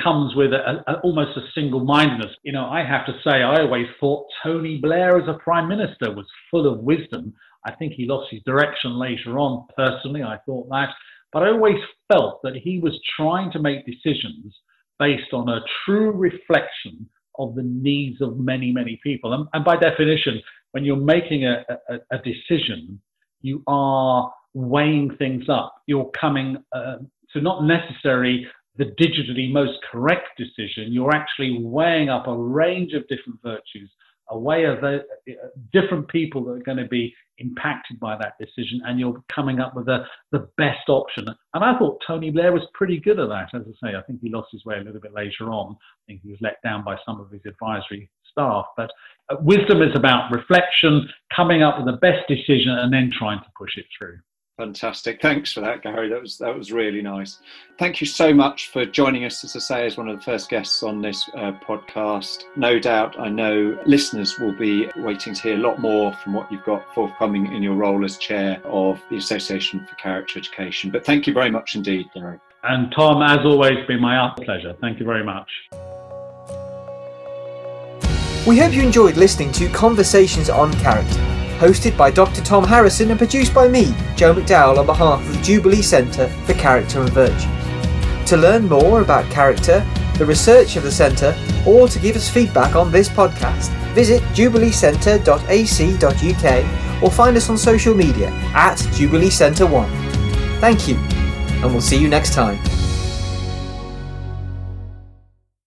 comes 0.00 0.34
with 0.34 0.52
a, 0.52 0.82
a, 0.86 1.00
almost 1.00 1.36
a 1.36 1.42
single-mindedness. 1.54 2.34
You 2.42 2.52
know, 2.52 2.66
I 2.66 2.84
have 2.84 3.06
to 3.06 3.12
say, 3.24 3.42
I 3.42 3.60
always 3.60 3.86
thought 4.00 4.26
Tony 4.42 4.78
Blair 4.78 5.18
as 5.18 5.28
a 5.28 5.38
prime 5.38 5.68
minister 5.68 6.14
was 6.14 6.26
full 6.50 6.72
of 6.72 6.80
wisdom. 6.80 7.34
I 7.66 7.72
think 7.72 7.92
he 7.92 8.06
lost 8.06 8.30
his 8.30 8.42
direction 8.44 8.98
later 8.98 9.38
on. 9.38 9.66
Personally, 9.76 10.22
I 10.22 10.38
thought 10.46 10.68
that, 10.70 10.90
but 11.32 11.42
I 11.42 11.48
always 11.48 11.78
felt 12.12 12.40
that 12.42 12.56
he 12.56 12.78
was 12.78 12.98
trying 13.16 13.52
to 13.52 13.58
make 13.58 13.86
decisions 13.86 14.54
based 14.98 15.32
on 15.32 15.48
a 15.48 15.60
true 15.84 16.10
reflection 16.10 17.08
of 17.38 17.54
the 17.54 17.62
needs 17.62 18.20
of 18.20 18.38
many, 18.38 18.72
many 18.72 19.00
people. 19.02 19.32
And, 19.32 19.46
and 19.52 19.64
by 19.64 19.76
definition, 19.76 20.40
when 20.72 20.84
you're 20.84 20.96
making 20.96 21.44
a, 21.46 21.64
a, 21.88 21.98
a, 22.12 22.18
decision, 22.18 23.00
you 23.40 23.62
are 23.66 24.32
weighing 24.54 25.16
things 25.18 25.44
up. 25.48 25.74
You're 25.86 26.10
coming 26.18 26.62
uh, 26.72 26.96
to 27.32 27.40
not 27.40 27.64
necessarily 27.64 28.46
the 28.76 28.86
digitally 29.00 29.52
most 29.52 29.78
correct 29.90 30.28
decision. 30.38 30.92
You're 30.92 31.14
actually 31.14 31.58
weighing 31.62 32.08
up 32.08 32.26
a 32.26 32.36
range 32.36 32.94
of 32.94 33.06
different 33.08 33.40
virtues 33.42 33.90
a 34.32 34.38
way 34.38 34.64
of 34.64 34.80
the, 34.80 35.04
uh, 35.28 35.48
different 35.72 36.08
people 36.08 36.44
that 36.44 36.52
are 36.52 36.62
going 36.62 36.78
to 36.78 36.88
be 36.88 37.14
impacted 37.38 38.00
by 38.00 38.16
that 38.16 38.34
decision, 38.38 38.80
and 38.84 38.98
you're 38.98 39.22
coming 39.32 39.60
up 39.60 39.74
with 39.74 39.86
the, 39.86 40.04
the 40.30 40.48
best 40.56 40.88
option. 40.88 41.26
And 41.54 41.64
I 41.64 41.78
thought 41.78 42.02
Tony 42.06 42.30
Blair 42.30 42.52
was 42.52 42.62
pretty 42.72 42.98
good 42.98 43.18
at 43.18 43.28
that. 43.28 43.48
As 43.54 43.62
I 43.66 43.88
say, 43.88 43.96
I 43.96 44.02
think 44.02 44.20
he 44.20 44.30
lost 44.30 44.48
his 44.52 44.64
way 44.64 44.76
a 44.76 44.82
little 44.82 45.00
bit 45.00 45.12
later 45.12 45.50
on. 45.50 45.76
I 45.76 46.02
think 46.06 46.22
he 46.22 46.30
was 46.30 46.38
let 46.40 46.62
down 46.62 46.84
by 46.84 46.96
some 47.04 47.20
of 47.20 47.30
his 47.30 47.42
advisory 47.46 48.10
staff. 48.30 48.66
But 48.76 48.90
uh, 49.28 49.36
wisdom 49.40 49.82
is 49.82 49.94
about 49.94 50.32
reflection, 50.32 51.08
coming 51.34 51.62
up 51.62 51.76
with 51.76 51.86
the 51.86 52.00
best 52.00 52.26
decision, 52.28 52.72
and 52.72 52.92
then 52.92 53.12
trying 53.16 53.40
to 53.40 53.50
push 53.56 53.76
it 53.76 53.86
through. 53.96 54.18
Fantastic. 54.62 55.20
Thanks 55.20 55.52
for 55.52 55.60
that, 55.60 55.82
Gary. 55.82 56.08
That 56.08 56.22
was 56.22 56.38
that 56.38 56.56
was 56.56 56.70
really 56.70 57.02
nice. 57.02 57.40
Thank 57.80 58.00
you 58.00 58.06
so 58.06 58.32
much 58.32 58.68
for 58.68 58.86
joining 58.86 59.24
us, 59.24 59.42
as 59.42 59.56
I 59.56 59.58
say, 59.58 59.86
as 59.86 59.96
one 59.96 60.08
of 60.08 60.16
the 60.16 60.22
first 60.22 60.48
guests 60.48 60.84
on 60.84 61.02
this 61.02 61.28
uh, 61.36 61.50
podcast. 61.66 62.44
No 62.54 62.78
doubt, 62.78 63.18
I 63.18 63.28
know 63.28 63.76
listeners 63.86 64.38
will 64.38 64.56
be 64.56 64.88
waiting 64.98 65.34
to 65.34 65.42
hear 65.42 65.54
a 65.56 65.58
lot 65.58 65.80
more 65.80 66.12
from 66.12 66.34
what 66.34 66.52
you've 66.52 66.62
got 66.62 66.94
forthcoming 66.94 67.52
in 67.52 67.60
your 67.60 67.74
role 67.74 68.04
as 68.04 68.18
chair 68.18 68.60
of 68.64 69.02
the 69.10 69.16
Association 69.16 69.84
for 69.84 69.96
Character 69.96 70.38
Education. 70.38 70.92
But 70.92 71.04
thank 71.04 71.26
you 71.26 71.32
very 71.32 71.50
much 71.50 71.74
indeed, 71.74 72.06
Gary. 72.14 72.38
And 72.62 72.92
Tom, 72.92 73.20
as 73.20 73.44
always, 73.44 73.84
been 73.88 74.00
my 74.00 74.32
pleasure. 74.36 74.76
Thank 74.80 75.00
you 75.00 75.06
very 75.06 75.24
much. 75.24 75.50
We 78.46 78.60
hope 78.60 78.72
you 78.72 78.82
enjoyed 78.82 79.16
listening 79.16 79.50
to 79.54 79.68
Conversations 79.70 80.48
on 80.48 80.72
Character 80.74 81.41
hosted 81.62 81.96
by 81.96 82.10
Dr. 82.10 82.42
Tom 82.42 82.64
Harrison 82.64 83.12
and 83.12 83.18
produced 83.18 83.54
by 83.54 83.68
me, 83.68 83.94
Joe 84.16 84.34
McDowell, 84.34 84.78
on 84.78 84.86
behalf 84.86 85.20
of 85.20 85.32
the 85.32 85.40
Jubilee 85.44 85.80
Centre 85.80 86.28
for 86.44 86.54
Character 86.54 87.00
and 87.00 87.08
Virtue. 87.10 87.48
To 88.26 88.36
learn 88.36 88.68
more 88.68 89.00
about 89.00 89.30
character, 89.30 89.86
the 90.18 90.26
research 90.26 90.74
of 90.74 90.82
the 90.82 90.90
Centre, 90.90 91.36
or 91.64 91.86
to 91.86 92.00
give 92.00 92.16
us 92.16 92.28
feedback 92.28 92.74
on 92.74 92.90
this 92.90 93.08
podcast, 93.08 93.70
visit 93.94 94.20
jubileecentre.ac.uk 94.34 97.02
or 97.02 97.10
find 97.12 97.36
us 97.36 97.48
on 97.48 97.56
social 97.56 97.94
media 97.94 98.30
at 98.54 98.84
Jubilee 98.94 99.30
Centre 99.30 99.66
1. 99.66 99.88
Thank 100.58 100.88
you, 100.88 100.96
and 100.96 101.66
we'll 101.66 101.80
see 101.80 101.96
you 101.96 102.08
next 102.08 102.34
time. 102.34 102.58